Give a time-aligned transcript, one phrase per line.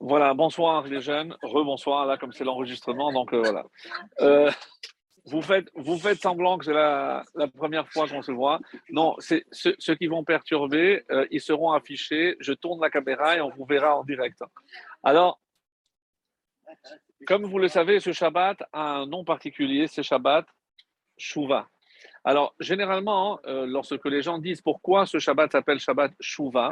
[0.00, 3.64] Voilà, bonsoir les jeunes, rebonsoir là comme c'est l'enregistrement, donc euh, voilà.
[4.20, 4.50] Euh,
[5.24, 7.24] vous, faites, vous semblant que c'est la,
[7.56, 8.60] première fois qu'on se voit.
[8.90, 12.36] Non, c'est ceux, qui vont perturber, euh, ils seront affichés.
[12.40, 14.42] Je tourne la caméra et on vous verra en direct.
[15.02, 15.40] Alors,
[17.26, 20.46] comme vous le savez, ce Shabbat a un nom particulier, c'est Shabbat
[21.16, 21.68] Shuvah.
[22.24, 26.70] Alors, généralement, lorsque les gens disent pourquoi ce Shabbat s'appelle Shabbat Shuvah,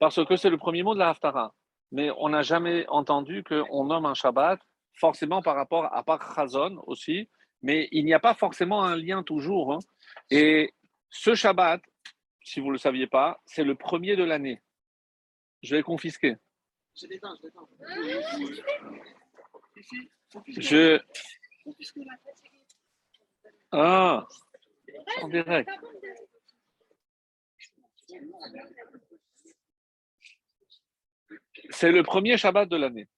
[0.00, 1.54] parce que c'est le premier mot de la Haftara.
[1.92, 4.58] Mais on n'a jamais entendu qu'on nomme un Shabbat
[4.94, 7.28] forcément par rapport à part Chazon aussi,
[7.62, 9.74] mais il n'y a pas forcément un lien toujours.
[9.74, 9.78] Hein.
[10.30, 10.72] Et
[11.10, 11.82] ce Shabbat,
[12.42, 14.62] si vous ne le saviez pas, c'est le premier de l'année.
[15.62, 16.36] Je vais confisquer.
[16.96, 17.68] Je détends, je détends.
[20.48, 21.00] Je.
[23.72, 24.26] Ah,
[25.22, 25.68] en direct.
[31.70, 33.08] C'est le premier Shabbat de l'année.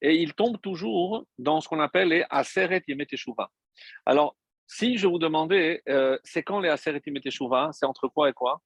[0.00, 3.06] Et il tombe toujours dans ce qu'on appelle les Aseret Yemet
[4.06, 7.20] Alors, si je vous demandais, euh, c'est quand les Aseret Yemet
[7.72, 8.60] C'est entre quoi et quoi?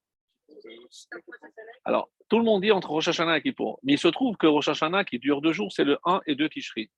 [1.85, 3.79] Alors, tout le monde dit entre Rosh Hashanah et Kippour.
[3.83, 6.35] Mais il se trouve que Rosh Hashanah, qui dure deux jours, c'est le 1 et
[6.35, 6.89] 2 Tishri.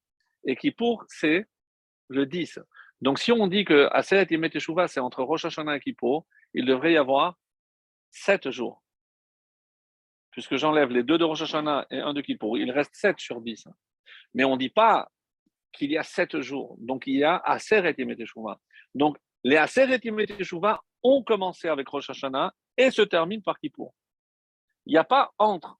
[0.45, 1.45] Et Kippour, c'est
[2.07, 2.59] le 10.
[3.01, 4.51] Donc, si on dit que Aseret Yemet
[4.87, 7.37] c'est entre Rosh Hashanah et Kippour, il devrait y avoir
[8.11, 8.81] sept jours
[10.31, 13.41] puisque j'enlève les deux de Rosh Hashanah et un de Kippour, il reste 7 sur
[13.41, 13.67] 10.
[14.33, 15.11] Mais on ne dit pas
[15.71, 16.75] qu'il y a 7 jours.
[16.79, 18.59] Donc il y a Aseret et Meteshuvah.
[18.95, 23.93] Donc les Aseret et Meteshuvah ont commencé avec Rosh Hashanah et se terminent par Kippour.
[24.85, 25.77] Il n'y a pas entre.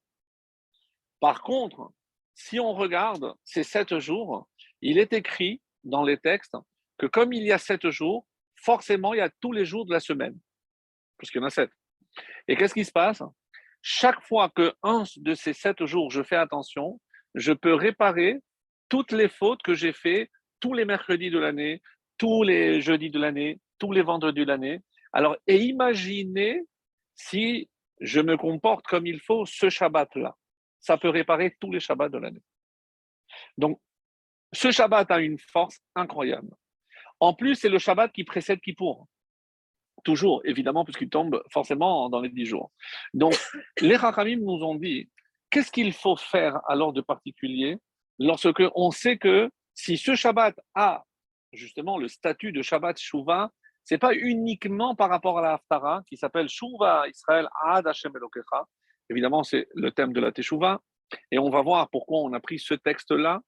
[1.19, 1.91] Par contre,
[2.33, 4.47] si on regarde ces 7 jours,
[4.81, 6.57] il est écrit dans les textes
[6.97, 9.93] que comme il y a 7 jours, forcément il y a tous les jours de
[9.93, 10.37] la semaine,
[11.17, 11.71] puisqu'il y en a 7.
[12.47, 13.23] Et qu'est-ce qui se passe?
[13.81, 16.99] Chaque fois que un de ces sept jours, je fais attention,
[17.35, 18.39] je peux réparer
[18.89, 20.29] toutes les fautes que j'ai faites
[20.61, 21.81] tous les mercredis de l'année,
[22.17, 24.79] tous les jeudis de l'année, tous les vendredis de l'année.
[25.11, 26.61] Alors, et imaginez
[27.15, 30.35] si je me comporte comme il faut ce Shabbat-là.
[30.79, 32.41] Ça peut réparer tous les Shabbats de l'année.
[33.57, 33.79] Donc,
[34.53, 36.55] ce Shabbat a une force incroyable.
[37.19, 39.07] En plus, c'est le Shabbat qui précède Kippour.
[40.03, 42.71] Toujours, évidemment, puisqu'il tombe forcément dans les dix jours.
[43.13, 43.35] Donc,
[43.79, 45.09] les Rachamim nous ont dit
[45.49, 47.77] qu'est-ce qu'il faut faire alors de particulier
[48.19, 51.03] lorsque on sait que si ce Shabbat a
[51.53, 53.51] justement le statut de Shabbat Shuvah,
[53.83, 58.65] c'est pas uniquement par rapport à la Haftara qui s'appelle Shuvah Israël Ad Hashem Elokecha.
[59.09, 60.79] Évidemment, c'est le thème de la Teshuvah.
[61.31, 63.41] Et on va voir pourquoi on a pris ce texte-là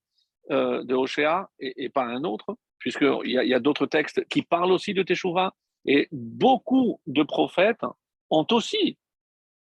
[0.51, 4.73] euh, de Hoshea et, pas un autre, puisqu'il y a, a d'autres textes qui parlent
[4.73, 5.53] aussi de Teshuvah.
[5.85, 7.85] Et beaucoup de prophètes
[8.29, 8.97] ont aussi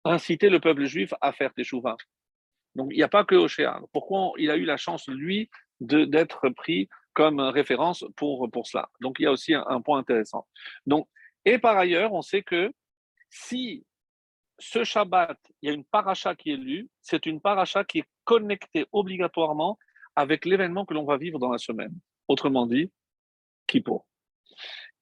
[0.06, 1.97] incité le peuple juif à faire teshuva.
[2.75, 3.81] Donc il n'y a pas que Oshéa.
[3.91, 8.90] Pourquoi il a eu la chance, lui, d'être pris comme référence pour, pour cela?
[9.02, 10.47] Donc il y a aussi un, point intéressant.
[10.85, 11.08] Donc,
[11.46, 12.72] et par ailleurs, on sait que
[13.29, 13.85] si
[14.59, 18.09] ce Shabbat, il y a une paracha qui est lue, c'est une paracha qui est
[18.25, 19.79] connectée obligatoirement
[20.16, 21.94] avec l'événement que l'on va vivre dans la semaine.
[22.28, 22.91] Autrement dit,
[23.68, 24.06] Kippour.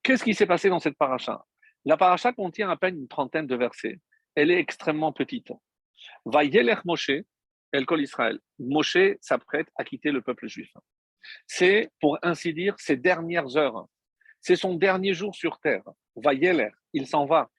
[0.08, 1.44] Qu'est-ce qui s'est passé dans cette paracha?
[1.84, 4.00] La paracha contient à peine une trentaine de versets.
[4.36, 5.52] Elle est extrêmement petite.
[6.24, 6.44] Va
[6.86, 7.12] Moshe,
[7.74, 8.40] El Kol Israël.
[8.58, 10.72] Moshe s'apprête à quitter le peuple juif.
[11.46, 13.86] C'est, pour ainsi dire, ses dernières heures.
[14.40, 15.84] C'est son dernier jour sur terre.
[16.16, 17.50] Va il s'en va.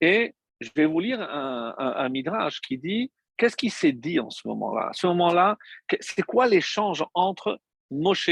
[0.00, 4.30] Et je vais vous lire un, un midrash qui dit qu'est-ce qui s'est dit en
[4.30, 4.90] ce moment-là?
[4.90, 5.58] À ce moment-là,
[5.98, 7.58] c'est quoi l'échange entre
[7.90, 8.30] Moshe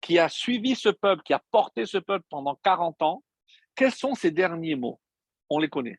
[0.00, 3.24] qui a suivi ce peuple, qui a porté ce peuple pendant 40 ans,
[3.74, 5.00] quels sont ses derniers mots?
[5.50, 5.98] On les connaît.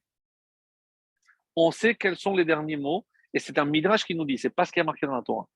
[1.55, 4.49] On sait quels sont les derniers mots, et c'est un midrash qui nous dit, c'est
[4.49, 5.47] pas ce qui a marqué dans la Torah.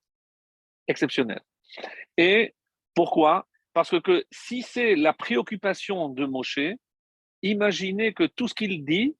[0.88, 1.42] Exceptionnel.
[2.18, 2.54] Et
[2.94, 3.48] pourquoi?
[3.74, 6.60] Parce que si c'est la préoccupation de Moshe,
[7.42, 9.16] imaginez que tout ce qu'il dit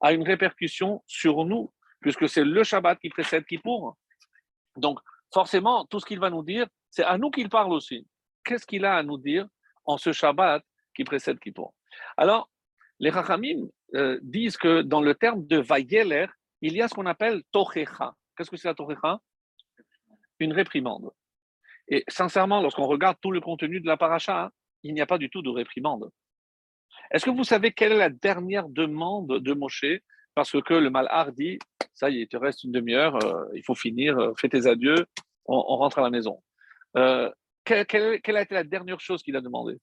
[0.00, 3.96] a une répercussion sur nous, puisque c'est le Shabbat qui précède Kippour.
[4.76, 5.00] Donc,
[5.32, 8.06] forcément, tout ce qu'il va nous dire, c'est à nous qu'il parle aussi
[8.46, 9.46] qu'est-ce qu'il a à nous dire
[9.84, 10.62] en ce Shabbat
[10.94, 11.74] qui précède Kippour?
[12.16, 12.48] Alors,
[13.00, 16.26] les Rachamim euh, disent que dans le terme de Vayeler,
[16.62, 18.14] il y a ce qu'on appelle Tochecha.
[18.36, 19.20] Qu'est-ce que c'est la Tochecha?
[20.38, 21.10] Une réprimande.
[21.88, 24.50] Et sincèrement, lorsqu'on regarde tout le contenu de la paracha,
[24.82, 26.10] il n'y a pas du tout de réprimande.
[27.10, 30.00] Est-ce que vous savez quelle est la dernière demande de Moshe?
[30.34, 31.58] Parce que le Malhar dit
[31.94, 34.66] Ça y est, il te reste une demi-heure, euh, il faut finir, euh, fais tes
[34.66, 35.06] adieux,
[35.46, 36.42] on, rentre à la maison.
[37.66, 39.76] Quelle, a été la dernière chose qu'il a demandé?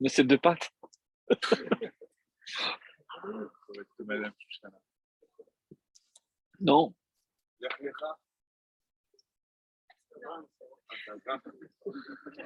[0.00, 0.70] Mais c'est deux pattes.
[6.60, 6.92] Non.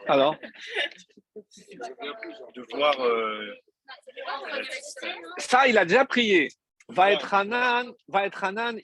[0.07, 0.37] Alors?
[2.55, 3.01] De voir.
[3.01, 3.55] euh,
[5.39, 6.49] Ça, il a déjà prié.
[6.95, 8.29] Va être Hanan, va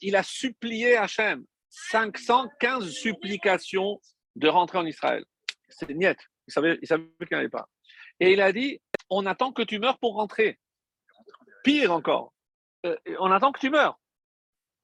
[0.00, 1.44] il a supplié Hachem.
[1.70, 4.00] 515 supplications
[4.37, 5.25] de rentrer en Israël.
[5.69, 6.16] C'est niet.
[6.46, 7.69] Il savait, il savait qu'il n'y avait pas.
[8.20, 10.58] Et il a dit on attend que tu meurs pour rentrer.
[11.64, 12.32] Pire encore,
[12.87, 13.99] euh, on attend que tu meurs.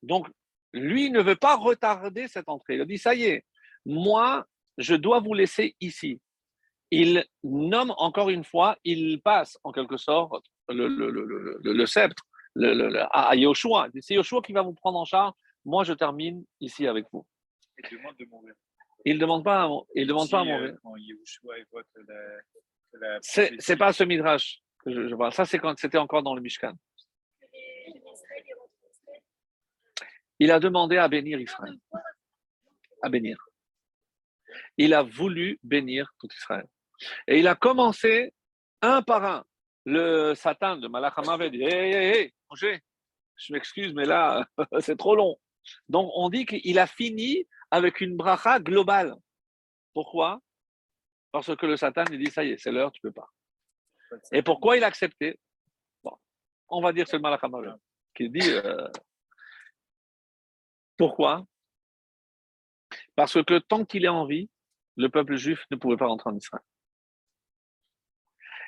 [0.03, 0.29] Donc,
[0.73, 2.75] lui ne veut pas retarder cette entrée.
[2.75, 3.45] Il a dit ça y est,
[3.87, 4.47] moi,
[4.77, 6.21] je dois vous laisser ici.
[6.91, 12.25] Il nomme encore une fois, il passe en quelque sorte le, le, le- le sceptre
[12.55, 13.89] le, le- le- à Yoshua.
[14.01, 15.33] C'est Yoshua qui va vous prendre en charge.
[15.65, 17.27] Moi, je termine ici avec vous.
[17.79, 18.55] Il demande de mourir.
[19.05, 21.05] Il ne demande pas à, il demande pas à Si, euh, mourir.
[23.01, 25.33] La C'est pas ce midrash que je, je parle.
[25.33, 26.75] Ça, c'est quand c'était encore dans le Mishkan.
[30.39, 31.77] Il a demandé à bénir Israël.
[33.03, 33.37] À bénir.
[34.77, 36.67] Il a voulu bénir tout Israël.
[37.27, 38.33] Et il a commencé
[38.83, 39.45] un par un.
[39.85, 42.33] Le Satan de Malach Hamavet dit Hé, hé,
[42.63, 42.81] hé,
[43.37, 44.47] je m'excuse, mais là,
[44.81, 45.37] c'est trop long.
[45.89, 49.15] Donc, on dit qu'il a fini avec une bracha globale.
[49.93, 50.41] Pourquoi?
[51.33, 53.29] Parce que le Satan, il dit Ça y est, c'est l'heure, tu peux pas.
[54.33, 55.39] Et pourquoi il a accepté?
[56.69, 57.43] On va dire c'est le Malach
[58.15, 58.89] qui dit euh,
[60.97, 61.45] Pourquoi?
[63.17, 64.49] Parce que tant qu'il est en vie,
[64.97, 66.63] le peuple juif ne pouvait pas rentrer en Israël.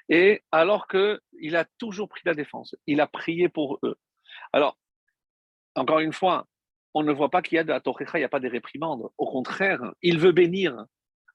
[0.09, 3.97] Et alors qu'il a toujours pris la défense, il a prié pour eux.
[4.53, 4.79] Alors,
[5.75, 6.47] encore une fois,
[6.95, 8.49] on ne voit pas qu'il y a de la Torah, il n'y a pas des
[8.49, 9.09] réprimandes.
[9.19, 10.87] Au contraire, il veut bénir.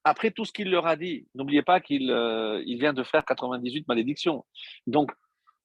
[0.03, 3.23] Après tout ce qu'il leur a dit, n'oubliez pas qu'il euh, il vient de faire
[3.23, 4.44] 98 malédictions.
[4.88, 5.12] Donc,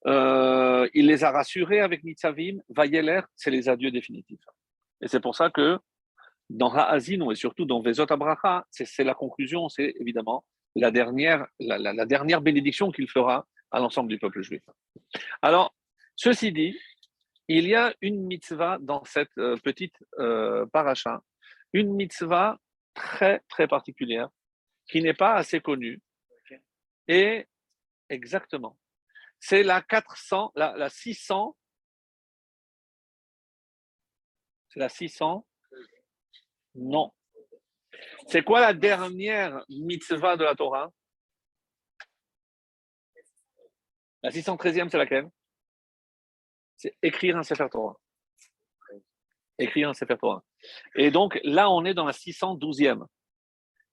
[0.07, 4.45] euh, il les a rassurés avec Nitzavim, Vayeler, c'est les adieux définitifs.
[5.01, 5.79] Et c'est pour ça que
[6.51, 10.45] dans Ha'azinu et surtout dans Vezot Abraha, c'est la conclusion, c'est évidemment
[10.77, 14.63] la dernière, la, la- la dernière bénédiction qu'il fera à l'ensemble du peuple juif.
[15.43, 15.75] Alors,
[16.15, 16.79] ceci dit,
[17.49, 21.23] il y a une mitzvah dans cette euh, petite euh, paracha,
[21.73, 22.59] une mitzvah
[22.95, 24.29] très très particulière
[24.89, 26.01] qui n'est pas assez connue.
[27.09, 27.47] Et
[28.09, 28.79] exactement,
[29.41, 31.57] c'est la 400, la, la 600,
[34.69, 35.47] c'est la 600,
[36.75, 37.13] non.
[38.29, 40.91] C'est quoi la dernière mitzvah de la Torah?
[44.23, 45.29] La 613e, c'est laquelle?
[46.77, 47.97] C'est écrire un Sefer Torah.
[49.59, 50.45] Écrire un Sefer Torah.
[50.97, 53.07] Et donc là, on est dans la 612e.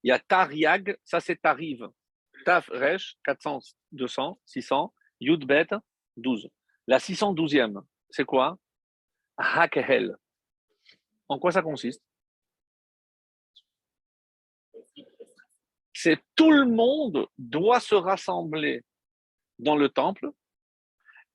[0.04, 1.88] Il y a Tariag, ça c'est Tariv.
[2.46, 3.60] Taf Resh, 400,
[3.92, 4.94] 200, 600.
[5.22, 5.68] Yud Bet,
[6.18, 6.50] 12.
[6.88, 8.58] La 612e, c'est quoi?
[9.38, 10.18] Hakehel.
[11.30, 12.04] En quoi ça consiste?
[16.04, 18.84] C'est tout le monde doit se rassembler
[19.58, 20.32] dans le temple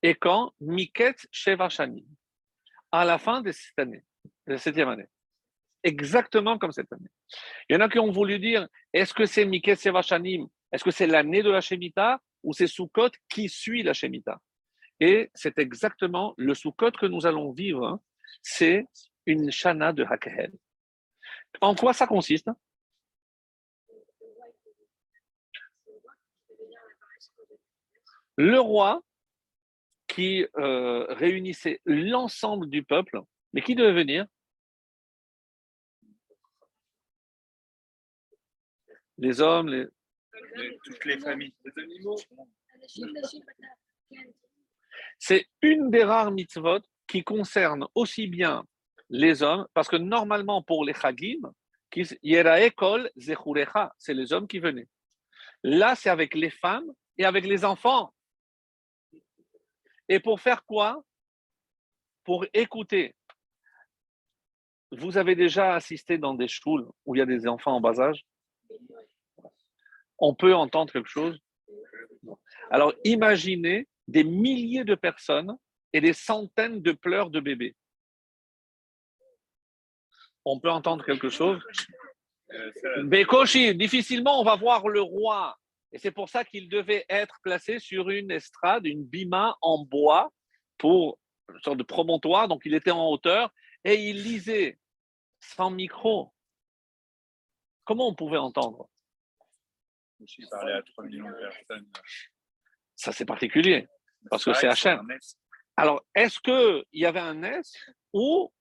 [0.02, 2.06] et quand Miket Shevachani,
[2.92, 4.04] à la fin de cette année,
[4.46, 5.06] de la septième année.
[5.82, 7.08] Exactement comme cette année.
[7.66, 10.90] Il y en a qui ont voulu dire est-ce que c'est Miket Shevachani, est-ce que
[10.90, 14.38] c'est l'année de la Shemitah ou c'est Sukkot qui suit la Shemitah?
[15.00, 18.00] Et c'est exactement le Sukkot que nous allons vivre, hein,
[18.42, 18.86] c'est
[19.24, 20.52] une Shana de Hakehel.
[21.62, 22.50] En quoi ça consiste?
[28.38, 29.02] Le roi
[30.06, 33.20] qui euh, réunissait l'ensemble du peuple,
[33.52, 34.26] mais qui devait venir?
[39.18, 39.86] Les hommes, les...
[40.84, 41.52] toutes les familles.
[41.64, 42.16] Les animaux.
[45.18, 48.64] c'est une des rares mitzvot qui concerne aussi bien
[49.10, 51.40] les hommes, parce que normalement pour les chagim,
[53.98, 54.88] c'est les hommes qui venaient.
[55.64, 58.14] Là, c'est avec les femmes et avec les enfants.
[60.08, 61.02] Et pour faire quoi?
[62.24, 63.14] Pour écouter.
[64.90, 68.00] Vous avez déjà assisté dans des schools où il y a des enfants en bas
[68.00, 68.24] âge?
[70.18, 71.38] On peut entendre quelque chose?
[72.70, 75.56] Alors imaginez des milliers de personnes
[75.92, 77.76] et des centaines de pleurs de bébés.
[80.44, 81.62] On peut entendre quelque chose?
[82.50, 85.58] Euh, ça, mais Koshi, difficilement on va voir le roi.
[85.92, 90.32] Et c'est pour ça qu'il devait être placé sur une estrade, une bima en bois,
[90.76, 91.18] pour
[91.52, 92.48] une sorte de promontoire.
[92.48, 93.52] Donc il était en hauteur
[93.84, 94.78] et il lisait
[95.40, 96.32] sans micro.
[97.84, 98.88] Comment on pouvait entendre?
[100.20, 101.90] Je suis parlé à 3 millions de personnes.
[102.96, 103.86] Ça, c'est particulier.
[104.28, 105.00] Parce que c'est Hachem.
[105.76, 107.72] Alors, est-ce qu'il y avait un S
[108.12, 108.52] ou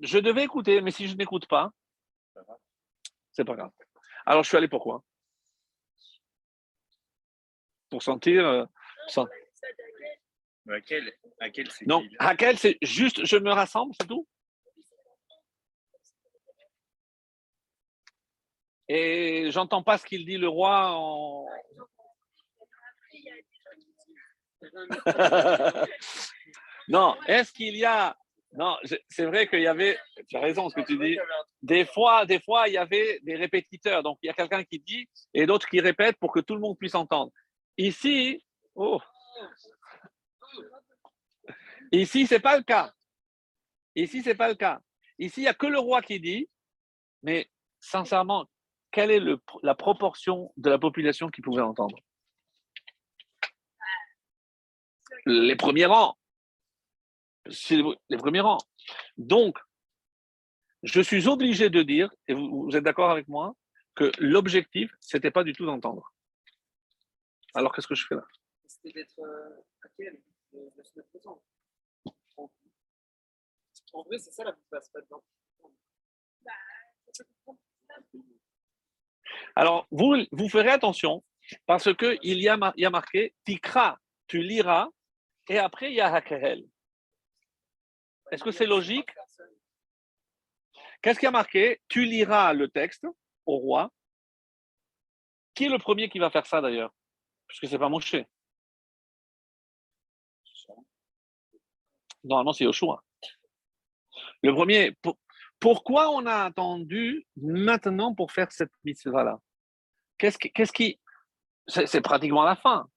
[0.00, 1.70] je devais écouter, mais si je n'écoute pas,
[3.32, 3.70] c'est pas grave.
[4.26, 5.02] Alors, je suis allé pourquoi?
[7.94, 8.44] Pour sentir.
[8.44, 8.64] euh,
[10.66, 12.02] Mais À quel, à quel c'est Non,
[12.56, 14.26] c'est juste je me rassemble, c'est tout
[18.88, 21.46] Et j'entends pas ce qu'il dit le roi en.
[26.88, 28.16] non, est-ce qu'il y a.
[28.54, 28.76] Non,
[29.08, 29.96] c'est vrai qu'il y avait.
[30.28, 31.16] Tu as raison ce que tu dis.
[31.62, 34.02] Des fois, des fois, il y avait des répétiteurs.
[34.02, 36.60] Donc, il y a quelqu'un qui dit et d'autres qui répètent pour que tout le
[36.60, 37.30] monde puisse entendre.
[37.76, 39.00] Ici, oh.
[41.92, 42.94] Ici, c'est pas le cas?
[43.94, 44.80] Ici, c'est pas le cas?
[45.18, 46.48] Ici, il n'y a que le roi qui dit,
[47.22, 47.48] mais
[47.80, 48.46] sincèrement,
[48.90, 49.22] quelle est
[49.62, 51.98] la proportion de la population qui pouvait entendre?
[55.26, 56.16] Les premiers rangs.
[57.68, 58.58] Les premiers rangs.
[59.16, 59.58] Donc,
[60.82, 63.54] je suis obligé de dire, et vous, vous êtes d'accord avec moi,
[63.94, 66.13] que l'objectif, c'était pas du tout d'entendre.
[67.54, 68.24] Alors, qu'est-ce que je fais là?
[68.66, 70.20] C'était d'être euh, à quel
[70.52, 71.42] de, de se mettre présent.
[73.92, 75.24] En, vrai, c'est ça la vie passe pas dedans.
[79.54, 81.22] Alors, vous, vous ferez attention
[81.66, 84.88] parce qu'il y, a mar- il y a marqué Tikra, tu liras,
[85.48, 86.64] et après il y a Hakerel.
[88.32, 89.10] Est-ce que c'est logique?
[91.02, 91.80] Qu'est-ce qu'il y a marqué?
[91.86, 93.06] Tu liras le texte
[93.46, 93.92] au roi.
[95.54, 96.92] Qui est le premier qui va faire ça d'ailleurs?
[97.54, 98.16] Puisque c'est pas Moshe.
[102.24, 103.04] Normalement, c'est Yoshua.
[104.42, 104.92] Le premier.
[105.02, 105.18] pour-
[105.60, 109.38] pourquoi on a attendu maintenant pour faire cette mitzvah-là?
[110.18, 110.38] Qu'est-ce
[111.66, 112.88] c'est pratiquement la fin.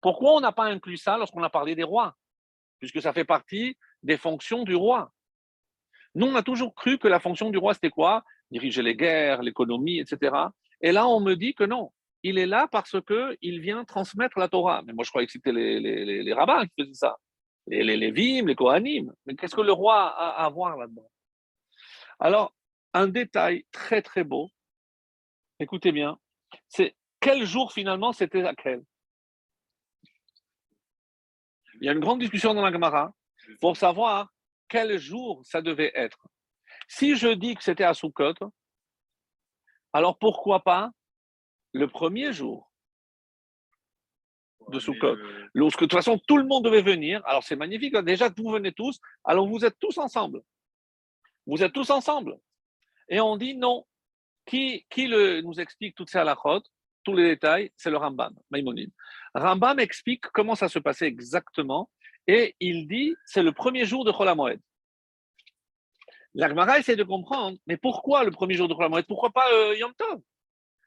[0.00, 2.16] Pourquoi on n'a pas inclus ça lorsqu'on a parlé des rois?
[2.78, 5.12] Puisque ça fait partie des fonctions du roi.
[6.14, 8.24] Nous, on a toujours cru que la fonction du roi, c'était quoi?
[8.50, 10.34] Diriger les guerres, l'économie, etc.
[10.80, 11.92] Et là, on me dit que non.
[12.28, 14.82] Il est là parce qu'il vient transmettre la Torah.
[14.84, 17.16] Mais moi, je croyais que c'était les, rabbins qui faisaient ça.
[17.68, 19.12] Les, les les Kohanim.
[19.26, 21.08] Mais qu'est-ce que le roi a à voir là-dedans?
[22.18, 22.52] Alors,
[22.94, 24.50] un détail très, très beau.
[25.60, 26.18] Écoutez bien.
[26.66, 28.82] C'est quel jour finalement c'était laquelle
[31.80, 33.14] Il y a une grande discussion dans la Gemara
[33.60, 34.32] pour savoir
[34.68, 36.26] quel jour ça devait être.
[36.88, 38.34] Si je dis que c'était à Sukkot,
[39.92, 40.90] alors pourquoi pas
[41.76, 42.70] le premier jour
[44.68, 47.94] de Sukkot Le- Lorsque de toute façon tout le monde devait venir, alors c'est magnifique,
[47.94, 50.42] hein, déjà vous venez tous, alors vous êtes tous ensemble.
[51.46, 52.38] Vous êtes tous ensemble.
[53.08, 53.86] Et on dit non.
[54.46, 56.62] Qui, qui le, nous explique toutes ces halakhot,
[57.02, 58.92] tous les détails C'est le Rambam, Maïmonide.
[59.34, 61.90] Rambam explique comment ça se passait exactement
[62.28, 64.60] et il dit c'est le premier jour de Chol HaMoed.
[66.34, 69.06] La Gemara essaie de comprendre, mais pourquoi le premier jour de Chol HaMoed?
[69.06, 70.20] Pourquoi pas euh, Yom Tov?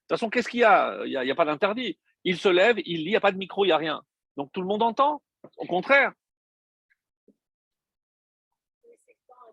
[0.10, 1.06] Toute façon, qu'est-ce qu'il y a?
[1.06, 2.00] Il n'y a, pas d'interdit.
[2.24, 4.02] Il se lève, il lit, il n'y a pas de micro, il n'y a rien.
[4.38, 5.22] Donc tout le monde entend?
[5.58, 6.14] Au contraire.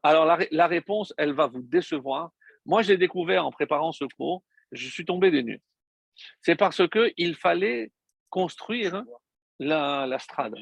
[0.03, 2.31] Alors la, ré- la réponse, elle va vous décevoir.
[2.65, 5.63] Moi, j'ai découvert en préparant ce cours, je suis tombé des nues.
[6.41, 7.93] C'est parce que il fallait
[8.31, 9.05] construire
[9.59, 10.55] la, la strade.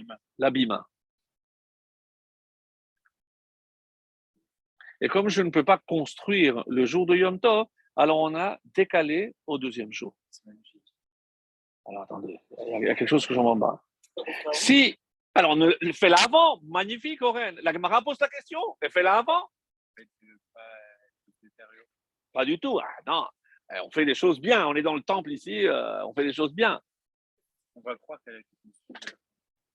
[5.01, 8.59] Et comme je ne peux pas construire le jour de Yom Tov, alors on a
[8.75, 10.15] décalé au deuxième jour.
[10.31, 10.83] C'est magnifique.
[11.87, 13.83] Alors attendez, il y a- quelque chose que j'en m'en bats.
[14.53, 14.99] Si,
[15.35, 15.57] alors
[15.93, 17.57] fais-la avant, magnifique, Oren.
[17.63, 19.49] La Gemara pose la question, mais fais-la avant.
[22.33, 22.81] Pas du tout.
[22.81, 23.27] Ah, non,
[23.73, 24.67] Eh, on fait des choses bien.
[24.67, 26.81] On est dans le temple ici, euh, on fait des choses bien.
[27.77, 29.17] On va croire qu'elle a été construite.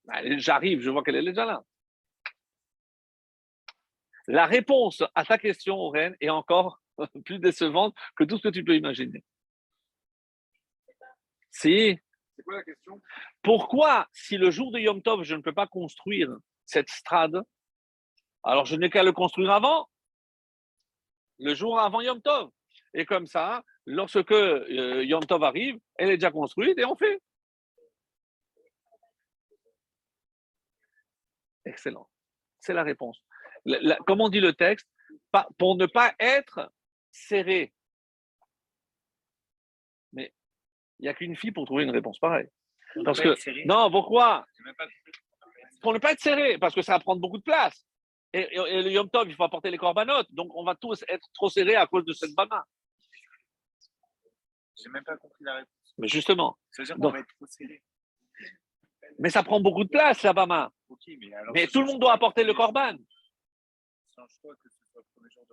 [0.09, 1.63] Ah, J'arrive, je vois qu'elle est déjà là.
[4.27, 6.79] La réponse à ta question, Oren, est encore
[7.25, 9.23] plus décevante que tout ce que tu peux imaginer.
[11.51, 11.97] Si,
[12.35, 13.01] C'est quoi la question?
[13.41, 16.29] Pourquoi, si le jour de Yom Tov, je ne peux pas construire
[16.65, 17.41] cette strade,
[18.43, 19.89] alors je n'ai qu'à le construire avant,
[21.39, 22.51] le jour avant Yom Tov.
[22.93, 27.21] Et comme ça, lorsque euh, Yom Tov arrive, elle est déjà construite et on fait.
[31.65, 32.07] Excellent.
[32.59, 33.21] C'est la réponse.
[33.65, 34.87] La- la- comme on dit le texte,
[35.31, 36.71] pas- pour ne pas être
[37.11, 37.73] serré.
[40.13, 40.33] Mais
[40.99, 42.47] il n'y a qu'une fille pour trouver une réponse pareille.
[43.05, 43.35] Parce que,
[43.67, 44.45] non, pourquoi?
[45.81, 47.85] Pour ne pas être serré, parce que ça va prendre beaucoup de place.
[48.33, 50.27] Et, et- et le Yom Tov, il faut apporter les corbanotes.
[50.31, 52.65] Donc, on va tous être trop serrés à cause de cette bama.
[54.81, 55.93] J'ai même pas compris la réponse.
[55.97, 57.83] Mais justement, Ça veut dire qu'on Donc- va être trop serré.
[59.17, 60.71] Mais ça prend beaucoup de place, la Bama.
[61.07, 61.53] Mais alors.
[61.53, 62.95] Mais ça tout le monde doit apporter le corban.
[64.15, 65.43] que le premier jour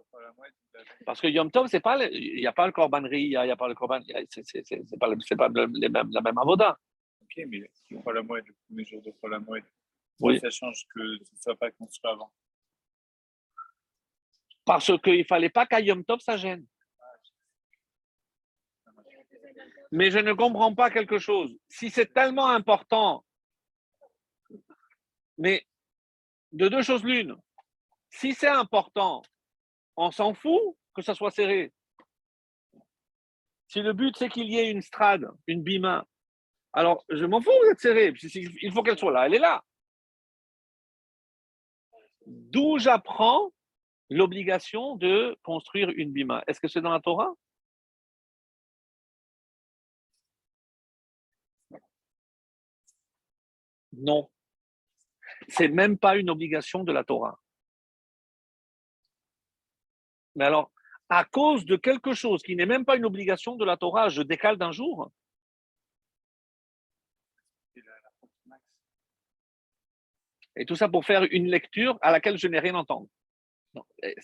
[1.04, 3.28] Parce que Yom Tov, c'est pas, le- il n'y a pas le corban riz, il
[3.30, 6.78] n'y a pas le a- c'est pas, le- pas le- les mêmes- la même avoda.
[7.22, 9.02] Ok, mais le premier jour
[10.20, 10.40] Oui.
[10.40, 12.32] ça change que ce ne soit pas construit avant.
[14.64, 16.66] Parce qu'il ne fallait pas qu'à Yom Tov, ça gêne.
[19.92, 21.56] Mais je ne comprends pas quelque chose.
[21.68, 23.24] Si c'est tellement important,
[25.38, 25.64] mais
[26.52, 27.36] de deux choses l'une.
[28.10, 29.22] Si c'est important,
[29.96, 31.72] on s'en fout que ça soit serré.
[33.68, 36.06] Si le but c'est qu'il y ait une strade, une bima,
[36.72, 38.12] alors je m'en fous d'être serré.
[38.62, 39.64] Il faut qu'elle soit là, elle est là.
[42.26, 43.52] D'où j'apprends
[44.10, 46.44] l'obligation de construire une bima.
[46.46, 47.32] Est-ce que c'est dans la Torah?
[53.92, 54.30] Non.
[55.48, 57.38] C'est même pas une obligation de la Torah.
[60.36, 60.70] Mais alors,
[61.08, 64.22] à cause de quelque chose qui n'est même pas une obligation de la Torah, je
[64.22, 65.10] décale d'un jour?
[70.58, 73.08] Et tout ça pour faire une lecture à laquelle je n'ai rien entendu.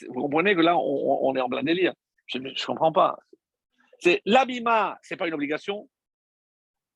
[0.09, 1.93] Vous comprenez que là, on, est en plein délire.
[2.27, 3.19] Je ne comprends pas.
[3.99, 5.89] C'est l'abima, c'est pas une obligation.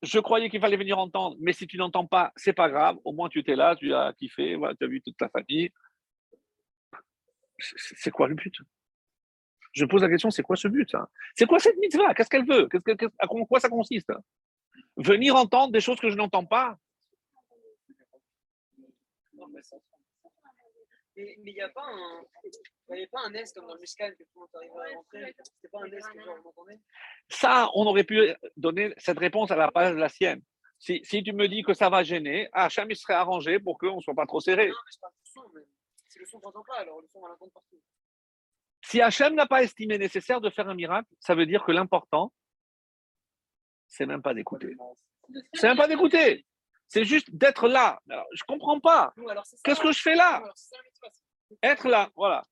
[0.01, 2.97] Je croyais qu'il fallait venir entendre, mais si tu n'entends pas, c'est pas grave.
[3.03, 5.71] Au moins, tu étais là, tu as kiffé, tu as vu toute ta famille.
[7.59, 8.55] C'est quoi le but?
[9.73, 12.13] Je pose la question, c'est quoi ce but hein C'est quoi cette mitzvah?
[12.13, 12.67] Qu'est-ce qu'elle veut?
[12.67, 14.11] Que- qu'est-ce- À quoi ça consiste?
[14.97, 16.77] Venir entendre des choses que je n'entends pas?
[21.15, 22.21] Mais il n'y a pas un.
[22.43, 22.51] Il
[22.93, 24.97] n'y avait pas un S comme dans le muscal que tout le monde arrivait à
[24.97, 25.35] rentrer.
[25.43, 26.79] C'était pas un S que genre, vous entendez?
[27.29, 30.41] Ça, on aurait pu donner cette réponse à la place de la sienne.
[30.79, 33.95] Si, si tu me dis que ça va gêner, Hacham, il serait arrangé pour qu'on
[33.95, 34.67] ne soit pas trop serré.
[34.67, 35.61] Non, mais je parle du son, mais
[36.07, 37.81] si le son ne t'entend pas, alors le son va l'entendre partout.
[38.87, 42.31] Si Hachem n'a pas estimé nécessaire de faire un miracle, ça veut dire que l'important,
[43.85, 44.77] c'est même pas d'écouter.
[45.53, 46.45] C'est même pas d'écouter.
[46.87, 47.99] C'est juste d'être là.
[48.09, 49.13] Alors, je comprends pas.
[49.65, 50.41] Qu'est-ce que je fais là?
[51.61, 52.45] Être là, voilà.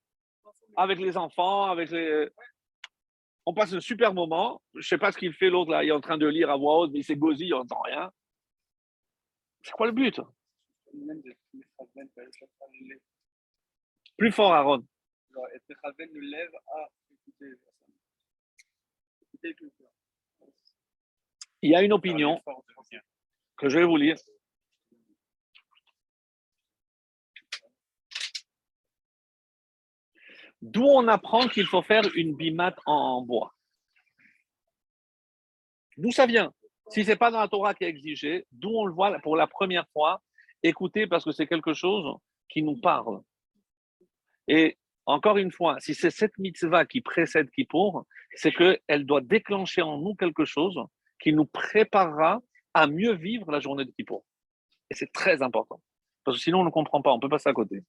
[0.76, 2.30] Avec les enfants, avec les.
[3.46, 4.62] On passe un super moment.
[4.74, 5.86] Je sais pas ce qu'il fait l'autre là.
[5.86, 8.12] Il est en train de lire à voix haute, mais c'est gauzy, il n'entend rien.
[9.62, 10.20] C'est quoi le but?
[14.18, 14.86] Plus fort, Aaron.
[15.36, 16.52] Genre, et nous lève?
[16.68, 17.96] À écouter personnes.
[19.52, 19.56] Écouter.
[21.62, 23.02] Il y a une opinion venir.
[23.58, 24.16] que je vais vous lire.
[30.62, 33.54] D'où on apprend qu'il faut faire une bimate en bois?
[35.98, 36.54] D'où ça vient?
[36.90, 39.36] Si ce n'est pas dans la Torah qui est exigé, d'où on le voit pour
[39.36, 40.22] la première fois,
[40.64, 42.18] écoutez parce que c'est quelque chose
[42.50, 43.22] qui nous parle.
[44.48, 49.82] Et encore une fois, si c'est cette mitzvah qui précède Kippour, c'est qu'elle doit déclencher
[49.82, 50.80] en nous quelque chose
[51.20, 52.42] qui nous préparera
[52.74, 54.26] à mieux vivre la journée de Kippour.
[54.90, 55.82] Et c'est très important.
[56.24, 57.84] Parce que sinon, on ne comprend pas, on peut passer à côté.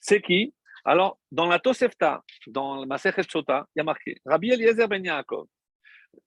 [0.00, 0.54] C'est qui?
[0.84, 5.04] Alors, dans la Tosefta, dans le Masechet Sota, il y a marqué Rabbi Eliezer ben
[5.04, 5.46] Yaakov.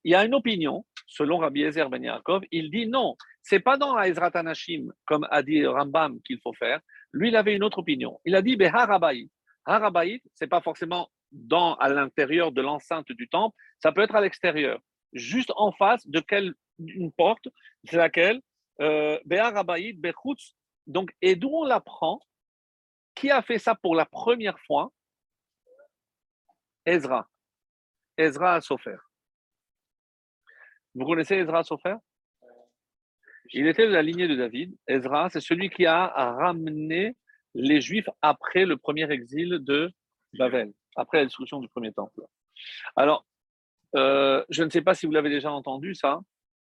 [0.03, 3.77] Il y a une opinion, selon Rabbi Eliezer ben Yaakov, il dit non, c'est pas
[3.77, 6.79] dans la Ezrat Anashim, comme a dit Rambam, qu'il faut faire.
[7.11, 8.19] Lui, il avait une autre opinion.
[8.23, 8.55] Il a dit
[9.65, 9.83] Beharabaït.
[9.83, 14.21] Harabaït, c'est pas forcément dans, à l'intérieur de l'enceinte du temple, ça peut être à
[14.21, 14.79] l'extérieur,
[15.13, 17.47] juste en face de quelle, une porte,
[17.85, 18.41] c'est laquelle
[18.81, 20.55] euh, Beharabaït, Bechutz.
[20.87, 22.19] Donc, et d'où on l'apprend
[23.15, 24.91] Qui a fait ça pour la première fois?
[26.85, 27.27] Ezra.
[28.17, 28.97] Ezra Sofer.
[30.93, 31.95] Vous connaissez Ezra Sofer?
[33.53, 34.75] Il était de la lignée de David.
[34.87, 37.15] Ezra, c'est celui qui a ramené
[37.55, 39.91] les Juifs après le premier exil de
[40.33, 42.21] Babel, après la destruction du premier temple.
[42.95, 43.25] Alors,
[43.95, 46.19] euh, je ne sais pas si vous l'avez déjà entendu, ça.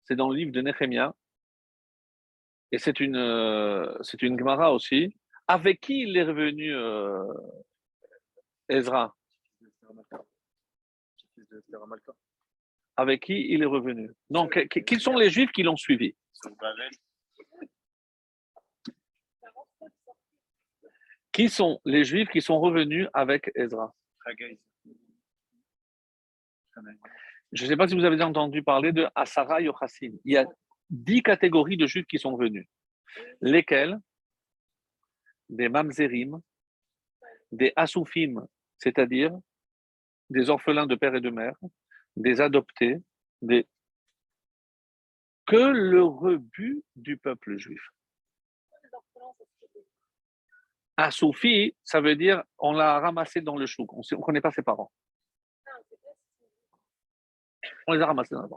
[0.04, 1.14] C'est dans le livre de Néhémia.
[2.72, 5.16] Et c'est une, euh, c'est une Gemara aussi.
[5.48, 7.24] Avec qui il est revenu euh,
[8.68, 9.16] Ezra?
[12.96, 14.12] Avec qui il est revenu?
[14.30, 16.90] Non, que- que- qui sont les Juifs qui l'ont suivi Sur Babel,
[21.40, 23.96] Qui sont les Juifs qui sont revenus avec Ezra.
[27.54, 30.20] Je ne sais pas si vous avez entendu parler de Asara Yochassim.
[30.26, 30.46] Il y a
[30.90, 32.68] dix catégories de Juifs qui sont venus.
[33.40, 33.98] Lesquels?
[35.48, 36.42] Des Mamzerim,
[37.54, 38.46] des Assoufim,
[38.78, 39.32] c'est-à-dire
[40.30, 41.56] des orphelins de père et de mère,
[42.18, 42.98] des adoptés,
[43.42, 43.66] des...
[45.48, 47.82] que le rebut du peuple juif.
[51.02, 53.94] Un soufi, ça veut dire on l'a ramassé dans le chouk.
[53.94, 54.92] On ne connaît pas ses parents.
[57.88, 58.50] On les a ramassés dans le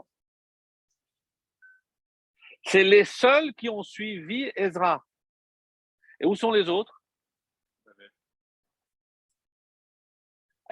[2.65, 5.05] C'est les seuls qui ont suivi Ezra.
[6.19, 7.01] Et où sont les autres?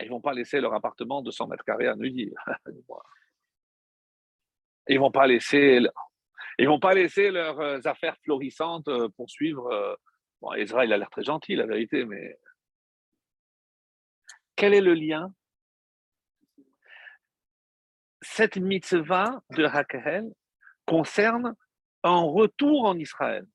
[0.01, 2.33] Ils ne vont pas laisser leur appartement de 100 mètres carrés à Neuilly.
[4.89, 5.79] Ils ne vont pas laisser,
[6.59, 9.97] vont pas laisser leurs euh, affaires florissantes euh, poursuivre.
[10.55, 12.37] Ezra, il a l'air très gentil, la vérité, mais
[14.55, 15.33] quel est le lien?
[18.21, 20.31] Cette mitzvah de Hakahel
[20.85, 21.55] concerne
[22.03, 23.45] un retour en Israël.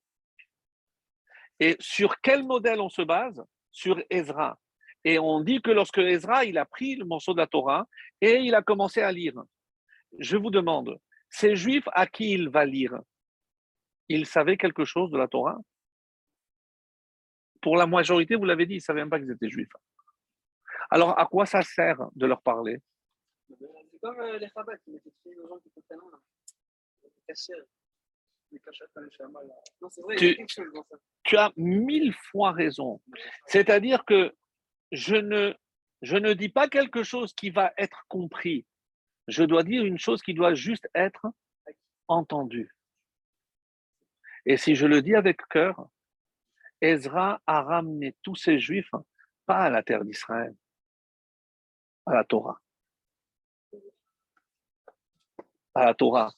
[1.61, 3.42] Et sur quel modèle on se base?
[3.70, 4.59] Sur Ezra.
[5.05, 7.87] Et on dit que lorsque Ezra, il a pris le morceau de la Torah
[8.20, 9.40] et il a commencé à lire.
[10.18, 12.99] Je vous demande, ces juifs à qui il va lire,
[14.09, 15.59] ils savaient quelque chose de la Torah?
[17.66, 19.72] Pour la majorité, vous l'avez dit, ils ne savaient même pas qu'ils étaient juifs.
[20.88, 22.81] Alors, à quoi ça sert de leur parler?
[23.48, 23.57] C'est
[24.00, 25.11] comme euh, les Chabad qui mettaient
[25.42, 25.98] aux gens qui comprennent
[30.48, 30.96] chose dans ça.
[31.24, 33.02] Tu as mille fois raison.
[33.48, 34.33] C'est-à-dire que
[34.92, 35.52] je ne,
[36.02, 38.64] je ne dis pas quelque chose qui va être compris.
[39.26, 41.26] Je dois dire une chose qui doit juste être
[42.07, 42.72] entendue.
[44.44, 45.88] Et si je le dis avec cœur,
[46.81, 48.91] Ezra a ramené tous ces juifs
[49.47, 50.55] pas à la terre d'Israël,
[52.07, 52.59] à la Torah.
[55.75, 56.33] À la Torah.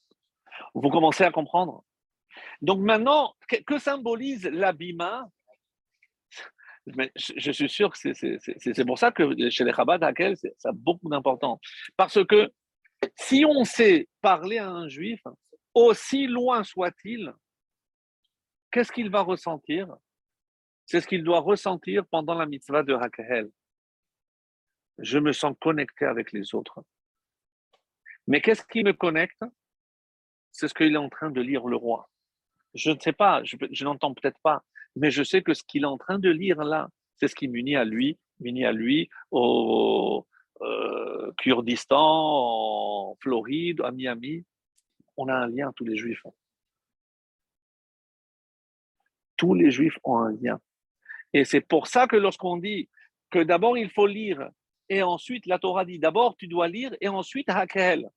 [0.74, 1.85] Vous commencez à comprendre?
[2.61, 3.35] Donc maintenant,
[3.66, 5.29] que symbolise l'abîma
[6.96, 10.03] mais je suis sûr que c'est pour ça que chez les Chabad,
[10.57, 11.61] ça a beaucoup d'importance.
[11.96, 12.51] Parce que
[13.16, 15.20] si on sait parler à un juif,
[15.74, 17.33] aussi loin soit-il,
[18.70, 19.94] qu'est-ce qu'il va ressentir?
[20.88, 23.51] C'est ce qu'il doit ressentir pendant la mitzvah de Hakahel.
[24.96, 26.83] Je me sens connecté avec les autres.
[28.27, 29.44] Mais qu'est-ce qui me connecte?
[30.51, 32.09] C'est ce qu'il est en train de lire le roi.
[32.72, 34.64] Je ne sais pas, je, n'entends peut-être pas,
[34.96, 37.48] mais je sais que ce qu'il est en train de lire là, c'est ce qui
[37.48, 40.27] m'unit à lui, m'unit à lui au
[40.62, 44.46] euh, Kurdistan, en Floride, à Miami.
[45.18, 46.24] On a un lien, tous les juifs.
[49.37, 50.59] Tous les juifs ont un lien.
[51.32, 52.88] Et c'est pour ça que lorsqu'on dit
[53.30, 54.48] que d'abord il faut lire
[54.88, 58.08] et ensuite la Torah dit d'abord tu dois lire et ensuite Hakel.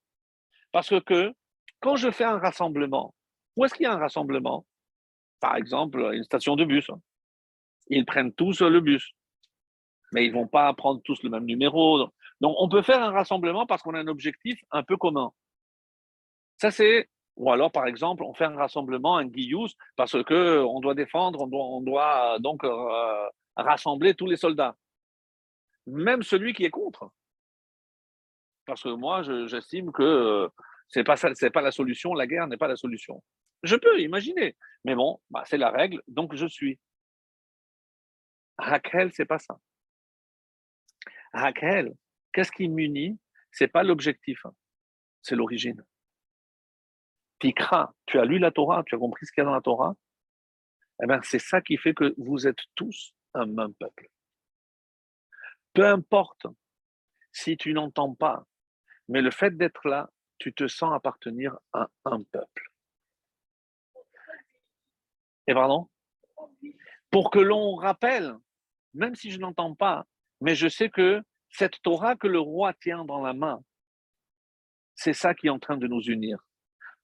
[0.72, 1.34] Parce que
[1.82, 3.14] quand je fais un rassemblement,
[3.56, 4.66] où est-ce qu'il y a un rassemblement?
[5.40, 6.90] Par exemple, une station de bus.
[7.88, 9.14] Ils prennent tous le bus,
[10.14, 12.08] mais ils ne vont pas prendre tous le même numéro.
[12.40, 15.32] Donc, on peut faire un rassemblement parce qu'on a un objectif un peu commun.
[16.58, 17.10] Ça, c'est.
[17.38, 21.48] Ou alors, par exemple, on fait un rassemblement, un guillous, parce qu'on doit défendre, on
[21.48, 24.76] doit, on doit donc euh, rassembler tous les soldats.
[25.88, 27.12] Même celui qui est contre.
[28.66, 30.50] Parce que moi, j'estime que
[30.90, 33.24] ce n'est pas, pas la solution, la guerre n'est pas la solution.
[33.64, 34.56] Je peux imaginer.
[34.84, 36.80] Mais bon, bah, c'est la règle, donc je suis.
[38.58, 39.60] Raquel, c'est pas ça.
[41.34, 41.94] Raquel,
[42.34, 43.18] qu'est-ce qui m'unit?
[43.52, 44.54] C'est pas l'objectif, hein.
[45.22, 45.84] c'est l'origine.
[47.42, 49.62] Tikra, tu as lu la Torah, tu as compris ce qu'il y a dans la
[49.62, 49.96] Torah
[51.04, 54.10] Eh bien, c'est ça qui fait que vous êtes tous un même peuple.
[55.74, 56.46] Peu importe
[57.32, 58.46] si tu n'entends pas,
[59.08, 62.72] mais le fait d'être là, tu te sens appartenir à un peuple.
[65.48, 65.90] Et pardon?
[67.10, 68.36] Pour que l'on rappelle,
[68.94, 70.06] même si je n'entends pas,
[70.42, 73.64] mais je sais que cette Torah que le roi tient dans la main,
[74.96, 76.44] c'est ça qui est en train de nous unir.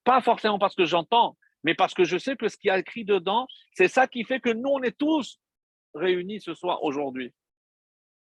[0.07, 3.03] Pas forcément parce que j'entends, mais parce que je sais que ce qui a écrit
[3.03, 5.37] dedans, c'est ça qui fait que nous, on est tous
[5.93, 7.33] réunis ce soir, aujourd'hui,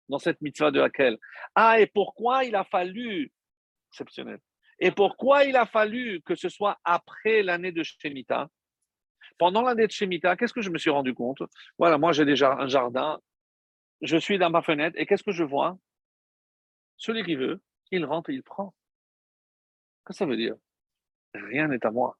[0.07, 1.19] dans cette mitzvah de laquelle.
[1.53, 3.31] Ah, et pourquoi il a fallu,
[3.91, 4.39] exceptionnel,
[4.79, 8.49] et pourquoi il a fallu que ce soit après l'année de Shemitah?
[9.37, 11.43] Pendant l'année de Shemitah, qu'est-ce que je me suis rendu compte?
[11.77, 13.19] Voilà, moi j'ai déjà un jardin,
[14.01, 15.77] je suis dans ma fenêtre et qu'est-ce que je vois?
[16.97, 18.73] Celui qui veut, il rentre et il prend.
[20.07, 20.55] Qu'est-ce que ça veut dire?
[21.33, 22.17] Rien n'est à moi.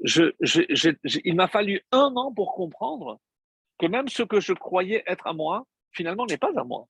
[0.00, 3.20] il m'a fallu un an pour comprendre
[3.78, 6.86] que même ce que je croyais être à moi, finalement, n'est pas à moi.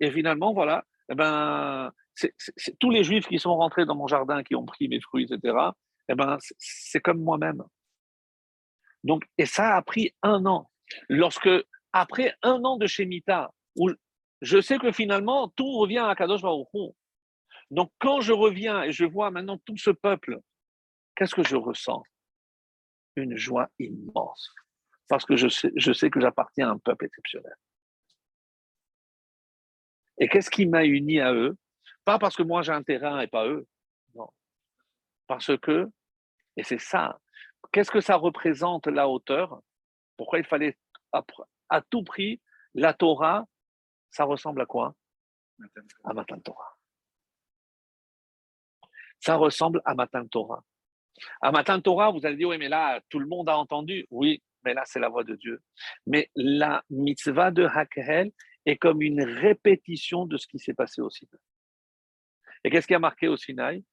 [0.00, 2.34] Et finalement, voilà, eh ben, c'est
[2.78, 5.56] tous les juifs qui sont rentrés dans mon jardin, qui ont pris mes fruits, etc.,
[6.08, 7.62] eh ben, c'est comme moi-même.
[9.04, 10.70] Donc, et ça a pris un an.
[11.08, 11.50] Lorsque,
[11.92, 13.90] après un an de Shemitah, où
[14.40, 16.68] je sais que finalement, tout revient à Kadosh Baruch
[17.72, 20.38] Donc, quand je reviens et je vois maintenant tout ce peuple,
[21.16, 22.02] qu'est-ce que je ressens?
[23.16, 24.54] Une joie immense.
[25.08, 27.54] parce que je sais, je sais que j'appartiens à un peuple exceptionnel.
[30.18, 31.56] Et qu'est-ce qui m'a uni à eux?
[32.04, 33.66] Pas parce que moi j'ai un terrain et pas eux.
[34.14, 34.28] Non.
[35.26, 35.90] Parce que,
[36.58, 37.18] et c'est ça,
[37.72, 39.62] qu'est-ce que ça représente la hauteur?
[40.18, 40.78] Pourquoi il fallait
[41.12, 42.40] à, tout prix,
[42.74, 43.46] la Torah,
[44.10, 44.94] ça ressemble à quoi?
[46.04, 46.76] À Matan Torah.
[49.22, 50.64] Ça ressemble à Matan Torah.
[51.40, 54.04] À Matan Torah, vous allez dire, oui, mais là, tout le monde a entendu.
[54.10, 55.60] Oui, mais là, c'est la voix de Dieu.
[56.06, 58.32] Mais la mitzvah de Hakhel
[58.66, 61.38] est comme une répétition de ce qui s'est passé au Sinaï.
[62.64, 63.84] Et qu'est-ce qui a marqué au Sinaï?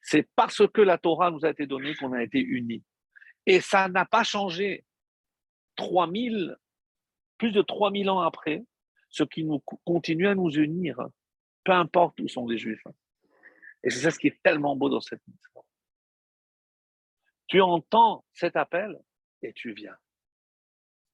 [0.00, 2.84] C'est parce que la Torah nous a été donnée qu'on a été unis.
[3.46, 4.84] Et ça n'a pas changé.
[5.74, 6.56] 3000,
[7.36, 8.64] plus de 3000 ans après,
[9.10, 10.96] ce qui nous continue à nous unir,
[11.66, 12.86] peu importe où sont les Juifs.
[13.82, 15.62] Et c'est ça ce qui est tellement beau dans cette mitzvah.
[17.48, 18.98] Tu entends cet appel
[19.42, 19.96] et tu viens.